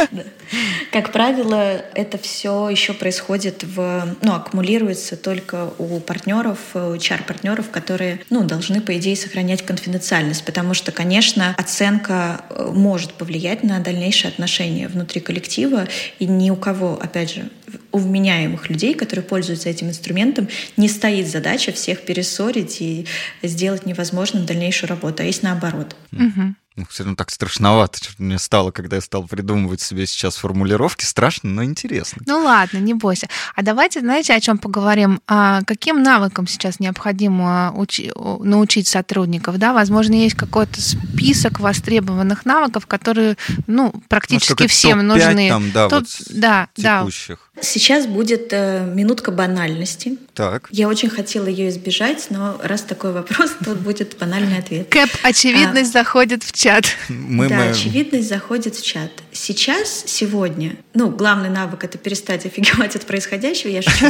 Как 0.93 1.13
правило, 1.13 1.83
это 1.95 2.19
все 2.19 2.69
еще 2.69 2.93
происходит 2.93 3.65
в, 3.65 4.17
ну, 4.23 4.35
аккумулируется 4.35 5.17
только 5.17 5.73
у 5.79 5.99
партнеров, 6.01 6.59
у 6.75 6.95
HR-партнеров, 6.95 7.71
которые, 7.71 8.21
ну, 8.31 8.45
должны, 8.45 8.81
по 8.81 8.97
идее, 8.97 9.17
сохранять 9.17 9.63
конфиденциальность, 9.63 10.45
потому 10.45 10.75
что, 10.75 10.93
конечно, 10.93 11.55
оценка 11.59 12.43
э, 12.49 12.71
может 12.73 13.15
повлиять 13.15 13.65
на 13.65 13.81
дальнейшие 13.81 14.29
отношения 14.29 14.89
внутри 14.89 15.06
коллектива, 15.07 15.87
и 16.19 16.27
ни 16.27 16.51
у 16.51 16.57
кого, 16.57 16.99
опять 17.01 17.33
же, 17.35 17.49
у 17.93 17.99
вменяемых 17.99 18.69
людей, 18.69 18.95
которые 18.95 19.25
пользуются 19.25 19.69
этим 19.69 19.89
инструментом, 19.89 20.49
не 20.77 20.89
стоит 20.89 21.29
задача 21.29 21.73
всех 21.73 22.03
перессорить 22.03 22.81
и 22.81 23.07
сделать 23.43 23.87
невозможным 23.87 24.47
дальнейшую 24.47 24.91
работу, 24.91 25.23
а 25.23 25.27
есть 25.27 25.43
наоборот. 25.43 25.97
Угу. 26.13 26.55
Ну, 26.77 26.85
все 26.91 27.05
равно 27.05 27.17
так 27.17 27.31
страшновато 27.31 27.99
мне 28.19 28.39
стало, 28.39 28.71
когда 28.71 28.97
я 28.97 29.03
стал 29.03 29.25
придумывать 29.25 29.81
себе 29.81 30.07
сейчас 30.07 30.37
формулировки. 30.37 31.05
Страшно, 31.05 31.49
но 31.49 31.65
интересно. 31.65 32.23
Ну 32.27 32.41
ладно, 32.41 32.79
не 32.79 32.93
бойся. 32.93 33.29
А 33.55 33.63
давайте, 33.63 34.01
знаете, 34.01 34.35
о 34.35 34.41
чем 34.41 34.59
поговорим? 34.59 35.23
А 35.27 35.63
каким 35.67 36.03
навыкам 36.03 36.47
сейчас 36.47 36.79
необходимо 36.79 37.73
учи- 37.75 38.13
научить 38.45 38.89
сотрудников? 38.89 39.57
Да, 39.57 39.73
возможно, 39.73 40.13
есть 40.15 40.37
какой-то 40.37 40.81
список 40.83 41.61
востребованных 41.61 42.45
навыков, 42.45 42.87
которые, 42.87 43.39
ну, 43.67 43.95
практически 44.09 44.63
Может, 44.63 44.71
всем 44.71 45.07
нужны. 45.07 45.49
Там, 45.49 45.73
да, 45.73 45.89
Тут, 45.89 46.07
вот 46.09 46.27
да, 46.29 46.69
текущих. 46.75 47.39
да. 47.55 47.63
Сейчас 47.63 48.07
будет 48.07 48.49
э, 48.53 48.85
минутка 48.95 49.31
банальности. 49.31 50.19
Так. 50.35 50.69
Я 50.71 50.89
очень 50.89 51.09
хотела 51.09 51.47
ее 51.47 51.71
избежать, 51.71 52.27
но 52.29 52.61
раз 52.63 52.83
такой 52.83 53.13
вопрос, 53.13 53.53
то 53.65 53.75
будет 53.75 54.19
банальный 54.21 54.59
ответ. 54.59 54.91
Кэп, 54.91 55.09
очевидность 55.23 55.91
а, 55.91 56.01
заходит 56.01 56.45
в 56.45 56.53
чат. 56.53 56.66
Мы, 57.09 57.49
да, 57.49 57.57
мы... 57.57 57.71
очевидность 57.71 58.29
заходит 58.29 58.75
в 58.75 58.85
чат. 58.85 59.11
Сейчас, 59.33 60.05
сегодня, 60.07 60.77
ну, 60.95 61.11
главный 61.11 61.49
навык— 61.49 61.85
это 61.85 61.99
перестать 61.99 62.45
офигевать 62.47 62.97
от 62.97 63.07
происходящего. 63.07 63.71
Я 63.71 63.83
шучу. 63.83 64.07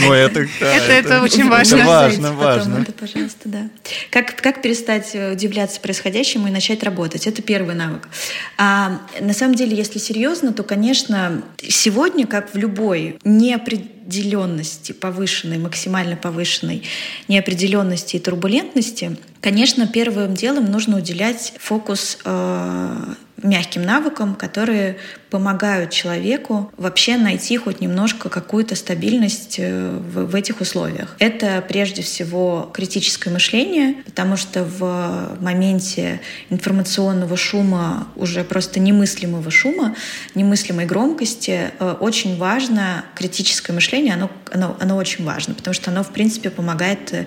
Ну, 0.00 0.12
это 0.12 0.46
Это 0.60 1.22
очень 1.22 1.48
важно. 1.48 1.84
Важно, 1.84 2.32
важно. 2.32 2.78
Это, 2.82 2.92
пожалуйста, 2.92 3.48
да. 3.48 3.68
Как 4.10 4.36
как 4.36 4.62
перестать 4.62 5.10
э, 5.14 5.32
удивляться 5.32 5.80
происходящему 5.80 6.48
и 6.48 6.50
начать 6.50 6.82
работать? 6.82 7.26
Это 7.26 7.42
первый 7.42 7.74
навык. 7.74 8.08
А 8.58 9.00
на 9.20 9.32
самом 9.32 9.54
деле, 9.54 9.76
если 9.76 9.98
серьезно, 9.98 10.52
то, 10.52 10.62
конечно, 10.62 11.42
сегодня, 11.62 12.26
как 12.26 12.52
в 12.52 12.58
любой 12.58 13.18
неопределенности, 14.06 14.92
повышенной, 14.92 15.58
максимально 15.58 16.16
повышенной 16.16 16.82
неопределенности 17.28 18.16
и 18.16 18.18
турбулентности, 18.20 19.16
конечно, 19.40 19.86
первым 19.86 20.34
делом 20.34 20.66
нужно 20.66 20.98
уделять 20.98 21.54
фокус 21.58 22.18
э, 22.24 23.14
мягким 23.42 23.82
навыкам, 23.82 24.34
которые 24.34 24.96
помогают 25.30 25.90
человеку 25.90 26.70
вообще 26.76 27.16
найти 27.16 27.56
хоть 27.56 27.80
немножко 27.80 28.28
какую-то 28.28 28.74
стабильность 28.74 29.56
э, 29.58 29.90
в, 29.90 30.26
в 30.26 30.34
этих 30.34 30.60
условиях. 30.60 31.16
Это 31.18 31.64
прежде 31.66 32.02
всего 32.02 32.68
критическое 32.72 33.30
мышление, 33.30 34.02
потому 34.04 34.36
что 34.36 34.64
в 34.64 35.38
моменте 35.40 36.20
информационного 36.50 37.36
шума, 37.36 38.08
уже 38.16 38.44
просто 38.44 38.80
немыслимого 38.80 39.50
шума, 39.50 39.94
немыслимой 40.34 40.86
громкости, 40.86 41.70
э, 41.78 41.96
очень 42.00 42.36
важно 42.36 43.04
критическое 43.14 43.72
мышление, 43.72 44.14
оно, 44.14 44.30
оно, 44.52 44.76
оно 44.80 44.96
очень 44.96 45.24
важно, 45.24 45.54
потому 45.54 45.74
что 45.74 45.90
оно, 45.90 46.02
в 46.02 46.10
принципе, 46.10 46.50
помогает 46.50 47.12
э, 47.12 47.26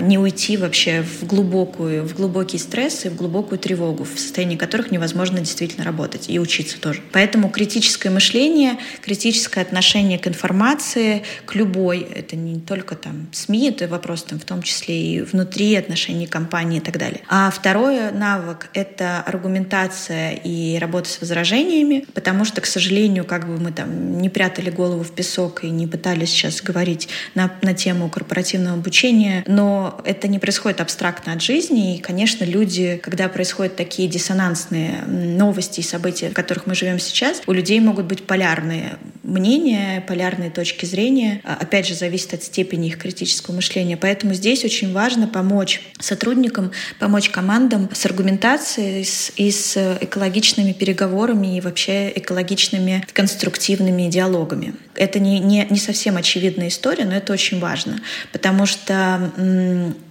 не 0.00 0.18
уйти 0.18 0.56
вообще 0.56 1.02
в 1.02 1.24
глубокую, 1.26 2.04
в 2.04 2.14
глубокий 2.16 2.58
стресс 2.58 3.04
и 3.04 3.08
в 3.08 3.16
глубокую 3.16 3.58
тревогу, 3.58 4.04
в 4.04 4.18
состоянии 4.18 4.56
которых 4.56 4.90
невозможно 4.90 5.37
действительно 5.44 5.84
работать 5.84 6.28
и 6.28 6.38
учиться 6.38 6.80
тоже. 6.80 7.02
Поэтому 7.12 7.50
критическое 7.50 8.10
мышление, 8.10 8.78
критическое 9.02 9.60
отношение 9.60 10.18
к 10.18 10.26
информации, 10.26 11.22
к 11.44 11.54
любой, 11.54 12.00
это 12.00 12.36
не 12.36 12.60
только 12.60 12.94
там 12.94 13.28
СМИ, 13.32 13.70
это 13.70 13.88
вопрос 13.88 14.22
там 14.24 14.38
в 14.38 14.44
том 14.44 14.62
числе 14.62 15.00
и 15.00 15.20
внутри 15.22 15.74
отношений 15.74 16.26
компании 16.26 16.78
и 16.78 16.80
так 16.80 16.98
далее. 16.98 17.20
А 17.28 17.50
второй 17.50 18.12
навык— 18.12 18.70
это 18.74 19.20
аргументация 19.20 20.32
и 20.32 20.78
работа 20.78 21.08
с 21.08 21.20
возражениями, 21.20 22.04
потому 22.14 22.44
что, 22.44 22.60
к 22.60 22.66
сожалению, 22.66 23.24
как 23.24 23.46
бы 23.46 23.58
мы 23.58 23.72
там 23.72 24.20
не 24.20 24.28
прятали 24.28 24.70
голову 24.70 25.02
в 25.02 25.12
песок 25.12 25.64
и 25.64 25.70
не 25.70 25.86
пытались 25.86 26.30
сейчас 26.30 26.62
говорить 26.62 27.08
на, 27.34 27.52
на 27.62 27.74
тему 27.74 28.08
корпоративного 28.08 28.76
обучения, 28.76 29.44
но 29.46 30.00
это 30.04 30.28
не 30.28 30.38
происходит 30.38 30.80
абстрактно 30.80 31.32
от 31.32 31.42
жизни, 31.42 31.96
и, 31.96 32.00
конечно, 32.00 32.44
люди, 32.44 33.00
когда 33.02 33.28
происходят 33.28 33.76
такие 33.76 34.08
диссонансные 34.08 35.04
новости 35.36 35.80
и 35.80 35.82
события, 35.82 36.30
в 36.30 36.34
которых 36.34 36.66
мы 36.66 36.74
живем 36.74 36.98
сейчас, 36.98 37.42
у 37.46 37.52
людей 37.52 37.80
могут 37.80 38.06
быть 38.06 38.24
полярные 38.24 38.98
мнения, 39.28 40.02
полярные 40.06 40.50
точки 40.50 40.86
зрения. 40.86 41.40
А, 41.44 41.58
опять 41.60 41.86
же, 41.86 41.94
зависит 41.94 42.34
от 42.34 42.42
степени 42.42 42.88
их 42.88 42.98
критического 42.98 43.54
мышления. 43.54 43.96
Поэтому 43.96 44.34
здесь 44.34 44.64
очень 44.64 44.92
важно 44.92 45.28
помочь 45.28 45.80
сотрудникам, 46.00 46.72
помочь 46.98 47.30
командам 47.30 47.88
с 47.92 48.04
аргументацией 48.06 49.06
и 49.36 49.50
с 49.50 49.98
экологичными 50.00 50.72
переговорами 50.72 51.56
и 51.56 51.60
вообще 51.60 52.10
экологичными 52.14 53.04
конструктивными 53.12 54.08
диалогами. 54.08 54.74
Это 54.94 55.20
не, 55.20 55.38
не, 55.38 55.66
не 55.70 55.78
совсем 55.78 56.16
очевидная 56.16 56.68
история, 56.68 57.04
но 57.04 57.14
это 57.14 57.32
очень 57.32 57.60
важно, 57.60 58.00
потому 58.32 58.66
что 58.66 59.30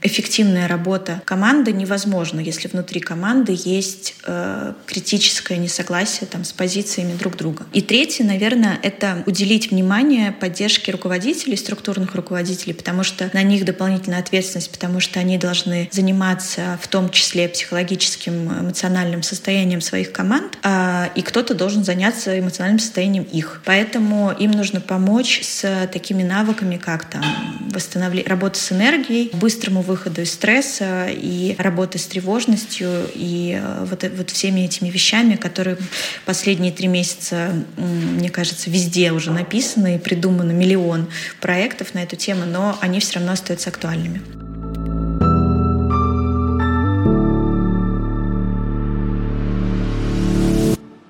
эффективная 0.02 0.68
работа 0.68 1.22
команды 1.26 1.74
невозможна, 1.74 2.40
если 2.40 2.68
внутри 2.68 3.02
команды 3.02 3.58
есть 3.66 4.16
э, 4.26 4.74
критическое 4.86 5.58
несогласие 5.58 6.28
там, 6.28 6.44
с 6.44 6.54
позициями 6.54 7.18
друг 7.18 7.36
друга. 7.36 7.66
И 7.74 7.82
третье, 7.82 8.24
наверное, 8.24 8.80
это 8.82 9.07
уделить 9.26 9.72
внимание 9.72 10.32
поддержке 10.32 10.92
руководителей, 10.92 11.58
структурных 11.58 12.16
руководителей, 12.16 12.74
потому 12.74 13.04
что 13.04 13.30
на 13.34 13.44
них 13.44 13.66
дополнительная 13.66 14.20
ответственность, 14.20 14.72
потому 14.72 15.00
что 15.00 15.20
они 15.20 15.38
должны 15.38 15.90
заниматься 15.92 16.80
в 16.82 16.88
том 16.88 17.10
числе 17.10 17.48
психологическим, 17.48 18.62
эмоциональным 18.62 19.24
состоянием 19.24 19.82
своих 19.82 20.12
команд, 20.12 20.58
а, 20.64 21.10
и 21.16 21.22
кто-то 21.22 21.54
должен 21.54 21.84
заняться 21.84 22.40
эмоциональным 22.40 22.80
состоянием 22.80 23.24
их. 23.24 23.62
Поэтому 23.66 24.32
им 24.32 24.52
нужно 24.52 24.82
помочь 24.82 25.42
с 25.44 25.88
такими 25.92 26.24
навыками, 26.24 26.78
как 26.78 27.10
там 27.10 27.24
восстановление, 27.72 28.28
работа 28.28 28.60
с 28.60 28.72
энергией, 28.72 29.30
быстрому 29.34 29.82
выходу 29.82 30.22
из 30.22 30.32
стресса 30.34 31.08
и 31.10 31.56
работа 31.58 31.98
с 31.98 32.06
тревожностью 32.06 32.90
и 33.14 33.60
э, 33.62 33.86
вот, 33.86 34.04
вот 34.18 34.30
всеми 34.30 34.62
этими 34.62 34.90
вещами, 34.90 35.36
которые 35.36 35.78
последние 36.26 36.72
три 36.72 36.88
месяца, 36.88 37.54
мне 37.78 38.30
кажется, 38.30 38.70
везде 38.70 38.97
уже 39.14 39.32
написано 39.32 39.96
и 39.96 40.00
придумано 40.00 40.52
миллион 40.52 41.08
проектов 41.40 41.94
на 41.94 42.04
эту 42.04 42.16
тему, 42.16 42.46
но 42.46 42.78
они 42.82 43.00
все 43.00 43.16
равно 43.16 43.34
остаются 43.34 43.70
актуальными. 43.70 44.22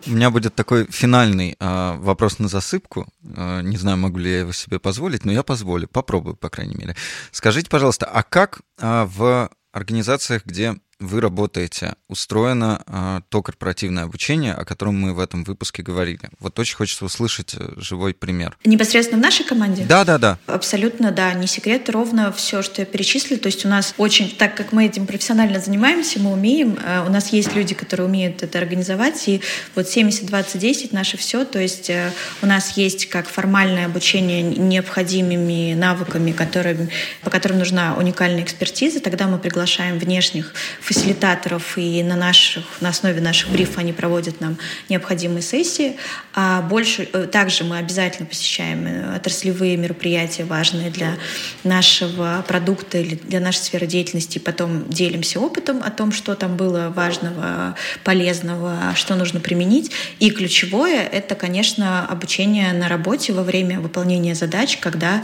У 0.07 0.11
меня 0.11 0.29
будет 0.29 0.55
такой 0.55 0.87
финальный 0.89 1.57
э, 1.59 1.95
вопрос 1.97 2.39
на 2.39 2.47
засыпку. 2.47 3.07
Э, 3.35 3.61
не 3.61 3.75
знаю, 3.77 3.97
могу 3.97 4.17
ли 4.17 4.31
я 4.31 4.39
его 4.39 4.53
себе 4.53 4.79
позволить, 4.79 5.25
но 5.25 5.31
я 5.33 5.43
позволю, 5.43 5.87
попробую, 5.87 6.35
по 6.35 6.49
крайней 6.49 6.75
мере. 6.75 6.95
Скажите, 7.31 7.69
пожалуйста, 7.69 8.05
а 8.05 8.23
как 8.23 8.61
э, 8.79 9.05
в 9.05 9.49
организациях, 9.73 10.45
где 10.45 10.75
вы 10.99 11.21
работаете, 11.21 11.93
устроено 12.07 12.81
э, 12.87 13.21
то 13.29 13.43
корпоративное 13.43 14.03
обучение, 14.03 14.53
о 14.53 14.65
котором 14.65 14.99
мы 14.99 15.13
в 15.13 15.19
этом 15.19 15.43
выпуске 15.43 15.83
говорили. 15.83 16.29
Вот 16.39 16.57
очень 16.57 16.75
хочется 16.75 17.05
услышать 17.05 17.53
э, 17.53 17.73
живой 17.77 18.13
пример. 18.13 18.57
Непосредственно 18.65 19.19
в 19.19 19.23
нашей 19.23 19.45
команде? 19.45 19.85
Да, 19.85 20.03
да, 20.03 20.17
да. 20.17 20.39
Абсолютно, 20.47 21.11
да, 21.11 21.33
не 21.33 21.45
секрет, 21.45 21.89
ровно 21.89 22.31
все, 22.31 22.63
что 22.63 22.81
я 22.81 22.85
перечислила. 22.85 23.39
То 23.39 23.47
есть 23.47 23.65
у 23.65 23.69
нас 23.69 23.93
очень, 23.97 24.29
так 24.31 24.55
как 24.55 24.71
мы 24.71 24.85
этим 24.85 25.05
профессионально 25.05 25.59
занимаемся, 25.59 26.19
мы 26.19 26.33
умеем, 26.33 26.79
э, 26.83 27.05
у 27.05 27.11
нас 27.11 27.31
есть 27.31 27.53
люди, 27.53 27.75
которые 27.75 28.07
умеют 28.07 28.41
это 28.41 28.57
организовать, 28.57 29.27
и 29.27 29.41
вот 29.75 29.85
70-20-10 29.85 30.89
наше 30.93 31.17
все, 31.17 31.45
то 31.45 31.59
есть 31.59 31.89
э, 31.91 32.11
у 32.41 32.47
нас 32.47 32.75
есть 32.75 33.07
как 33.07 33.27
формальное 33.27 33.85
обучение 33.85 34.41
необходимыми 34.41 35.75
навыками, 35.75 36.31
которые, 36.31 36.89
по 37.21 37.29
которым 37.29 37.59
нужна 37.59 37.95
уникальная 37.95 38.43
экспертиза, 38.43 38.99
тогда 38.99 39.27
мы 39.27 39.37
приглашаем 39.37 39.99
внешних 39.99 40.53
фасилитаторов, 40.87 41.77
и 41.77 42.01
на, 42.01 42.15
наших, 42.15 42.63
на 42.79 42.89
основе 42.89 43.19
наших 43.19 43.49
брифов 43.49 43.77
они 43.77 43.91
проводят 43.91 44.39
нам 44.39 44.57
необходимые 44.87 45.41
сессии. 45.41 45.97
А 46.33 46.61
больше, 46.61 47.09
э, 47.11 47.25
также 47.25 47.65
мы 47.65 47.77
обязательно 47.77 48.25
посещаем 48.25 48.87
э, 48.87 49.15
отраслевые 49.17 49.75
мероприятия, 49.75 50.45
важные 50.45 50.89
для 50.89 51.17
нашего 51.65 52.45
продукта 52.47 52.99
или 52.99 53.15
для 53.15 53.41
нашей 53.41 53.63
сферы 53.63 53.85
деятельности, 53.85 54.37
и 54.37 54.41
потом 54.41 54.87
делимся 54.87 55.41
опытом 55.41 55.83
о 55.83 55.91
том, 55.91 56.13
что 56.13 56.35
там 56.35 56.55
было 56.55 56.93
важного, 56.95 57.75
полезного, 58.05 58.93
что 58.95 59.15
нужно 59.15 59.41
применить. 59.41 59.91
И 60.19 60.29
ключевое— 60.31 61.03
это, 61.11 61.35
конечно, 61.35 62.07
обучение 62.07 62.71
на 62.71 62.87
работе 62.87 63.33
во 63.33 63.43
время 63.43 63.81
выполнения 63.81 64.35
задач, 64.35 64.77
когда 64.77 65.21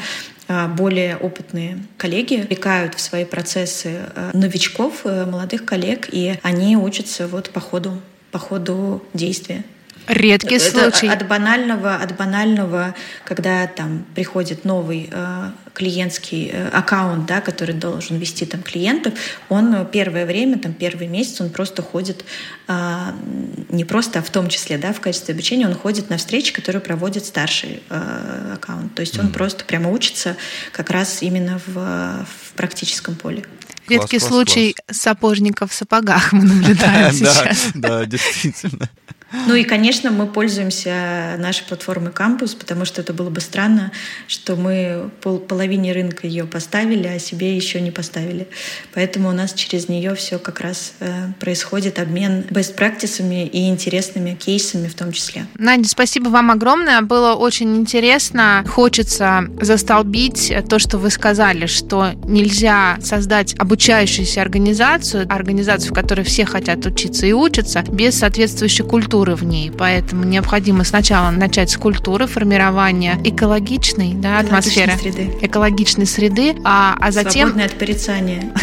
более 0.47 1.17
опытные 1.17 1.79
коллеги 1.97 2.45
влекают 2.47 2.95
в 2.95 2.99
свои 2.99 3.25
процессы 3.25 4.01
э, 4.15 4.31
новичков, 4.33 5.01
э, 5.05 5.25
молодых 5.25 5.65
коллег, 5.65 6.09
и 6.11 6.37
они 6.43 6.75
учатся 6.75 7.27
вот 7.27 7.49
по 7.49 7.59
ходу, 7.59 8.01
по 8.31 8.39
ходу 8.39 9.03
действия. 9.13 9.63
Редкий 10.07 10.55
это 10.55 10.69
случай. 10.69 11.07
От 11.07 11.27
банального, 11.27 11.95
от 11.95 12.15
банального, 12.15 12.93
когда 13.25 13.67
там 13.67 14.05
приходит 14.15 14.65
новый 14.65 15.09
э, 15.11 15.51
клиентский 15.73 16.49
э, 16.51 16.69
аккаунт, 16.69 17.25
да, 17.25 17.41
который 17.41 17.73
должен 17.73 18.17
вести 18.17 18.45
там 18.45 18.61
клиентов, 18.61 19.13
он 19.49 19.87
первое 19.91 20.25
время, 20.25 20.59
там 20.59 20.73
первый 20.73 21.07
месяц, 21.07 21.41
он 21.41 21.49
просто 21.49 21.81
ходит 21.81 22.25
э, 22.67 23.11
не 23.69 23.85
просто, 23.85 24.19
а 24.19 24.21
в 24.21 24.29
том 24.29 24.49
числе, 24.49 24.77
да, 24.77 24.93
в 24.93 24.99
качестве 24.99 25.33
обучения, 25.33 25.67
он 25.67 25.75
ходит 25.75 26.09
на 26.09 26.17
встречи, 26.17 26.53
которые 26.53 26.81
проводит 26.81 27.25
старший 27.25 27.81
э, 27.89 28.53
аккаунт. 28.55 28.93
То 28.95 29.01
есть 29.01 29.17
он 29.19 29.27
mm. 29.27 29.33
просто 29.33 29.63
прямо 29.65 29.89
учится 29.89 30.35
как 30.71 30.89
раз 30.89 31.21
именно 31.21 31.59
в, 31.65 31.73
в 31.75 32.53
практическом 32.55 33.15
поле. 33.15 33.43
Редкий 33.87 34.19
класс, 34.19 34.29
случай 34.29 34.73
класс. 34.73 35.01
сапожников 35.01 35.71
в 35.71 35.73
сапогах 35.73 36.31
мы 36.31 36.43
наблюдаем 36.43 37.11
сейчас. 37.13 37.71
Да, 37.73 38.05
действительно. 38.05 38.89
Ну 39.47 39.55
и, 39.55 39.63
конечно, 39.63 40.11
мы 40.11 40.27
пользуемся 40.27 41.35
нашей 41.39 41.63
платформой 41.63 42.11
Campus, 42.11 42.55
потому 42.55 42.85
что 42.85 43.01
это 43.01 43.13
было 43.13 43.31
бы 43.31 43.41
странно, 43.41 43.91
что 44.27 44.55
мы 44.55 45.09
пол 45.21 45.39
половине 45.39 45.91
рынка 45.91 46.27
ее 46.27 46.45
поставили, 46.45 47.07
а 47.07 47.19
себе 47.19 47.55
еще 47.55 47.81
не 47.81 47.89
поставили. 47.89 48.47
Поэтому 48.93 49.29
у 49.29 49.31
нас 49.31 49.53
через 49.53 49.89
нее 49.89 50.13
все 50.13 50.37
как 50.37 50.59
раз 50.59 50.93
э, 50.99 51.29
происходит 51.39 51.97
обмен 51.97 52.45
best 52.49 52.75
практисами 52.75 53.47
и 53.47 53.67
интересными 53.69 54.35
кейсами 54.35 54.87
в 54.87 54.93
том 54.93 55.11
числе. 55.11 55.47
Надя, 55.57 55.89
спасибо 55.89 56.29
вам 56.29 56.51
огромное. 56.51 57.01
Было 57.01 57.33
очень 57.33 57.75
интересно. 57.75 58.63
Хочется 58.67 59.45
застолбить 59.59 60.53
то, 60.69 60.77
что 60.77 60.99
вы 60.99 61.09
сказали, 61.09 61.65
что 61.65 62.11
нельзя 62.25 62.97
создать 63.01 63.55
обучающуюся 63.57 64.41
организацию, 64.41 65.25
организацию, 65.27 65.91
в 65.91 65.95
которой 65.95 66.23
все 66.23 66.45
хотят 66.45 66.85
учиться 66.85 67.25
и 67.25 67.33
учатся, 67.33 67.83
без 67.89 68.19
соответствующей 68.19 68.83
культуры 68.83 69.22
культуры 69.23 69.35
в 69.35 69.43
ней. 69.43 69.71
Поэтому 69.71 70.23
необходимо 70.23 70.83
сначала 70.83 71.31
начать 71.31 71.69
с 71.69 71.77
культуры 71.77 72.27
формирования 72.27 73.17
экологичной 73.23 74.13
да, 74.15 74.39
атмосферы, 74.39 74.93
экологичной 75.41 76.05
среды, 76.05 76.55
а, 76.63 76.95
а 76.99 77.11
затем... 77.11 77.49
Свободное 77.49 77.65
от 77.65 77.77
порицания. 77.77 78.53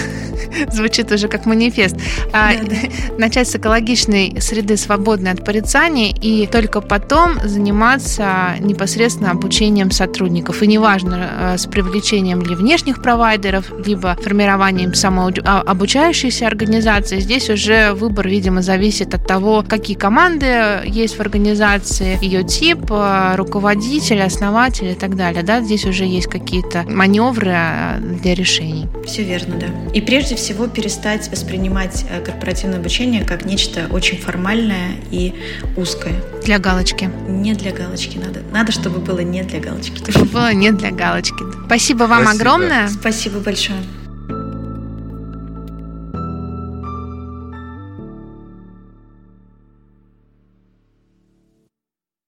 Звучит 0.73 1.11
уже 1.13 1.29
как 1.29 1.47
манифест. 1.47 1.97
А, 2.33 2.53
да, 2.55 2.61
да. 2.65 2.77
Начать 3.19 3.49
с 3.49 3.57
экологичной 3.57 4.37
среды, 4.41 4.77
свободной 4.77 5.33
от 5.33 5.45
порицания, 5.45 6.13
и 6.13 6.47
только 6.47 6.81
потом 6.81 7.39
заниматься 7.45 8.55
непосредственно 8.61 9.31
обучением 9.31 9.91
сотрудников. 9.91 10.63
И 10.63 10.67
неважно, 10.67 11.55
э, 11.55 11.59
с 11.59 11.67
привлечением 11.67 12.43
ли 12.43 12.55
внешних 12.55 13.03
провайдеров, 13.03 13.73
либо 13.85 14.17
формированием 14.23 14.95
самообучающейся 14.95 16.47
организации. 16.47 17.21
Здесь 17.21 17.51
уже 17.51 17.93
выбор, 17.93 18.29
видимо, 18.29 18.63
зависит 18.63 19.15
от 19.15 19.27
того, 19.27 19.65
какие 19.67 19.97
команды 19.97 20.81
есть 20.87 21.17
в 21.17 21.21
организации, 21.21 22.19
ее 22.23 22.45
тип, 22.45 22.91
э, 22.91 23.35
руководитель, 23.37 24.23
основатель 24.23 24.89
и 24.89 24.95
так 24.95 25.17
далее. 25.17 25.43
Да? 25.43 25.61
Здесь 25.61 25.85
уже 25.85 26.05
есть 26.05 26.27
какие-то 26.27 26.85
маневры 26.89 27.53
э, 27.55 27.99
для 28.23 28.35
решений. 28.35 28.87
Все 29.07 29.23
верно, 29.23 29.57
да. 29.57 29.67
И 29.93 30.01
прежде 30.01 30.37
всего 30.41 30.67
перестать 30.67 31.31
воспринимать 31.31 32.05
э, 32.11 32.21
корпоративное 32.25 32.79
обучение 32.79 33.25
как 33.25 33.45
нечто 33.45 33.87
очень 33.91 34.19
формальное 34.19 34.97
и 35.11 35.35
узкое. 35.77 36.15
Для 36.45 36.59
галочки. 36.59 37.11
Не 37.29 37.55
для 37.55 37.73
галочки 37.73 38.19
надо. 38.19 38.41
Надо, 38.51 38.73
чтобы 38.73 38.99
было 38.99 39.21
не 39.21 39.43
для 39.43 39.61
галочки. 39.61 40.11
Чтобы 40.11 40.27
было 40.27 40.53
не 40.53 40.73
для 40.73 40.91
галочки. 40.91 41.45
Спасибо 41.67 42.05
вам 42.05 42.23
Спасибо. 42.23 42.31
огромное. 42.31 42.89
Спасибо 42.89 43.41
большое. 43.41 43.79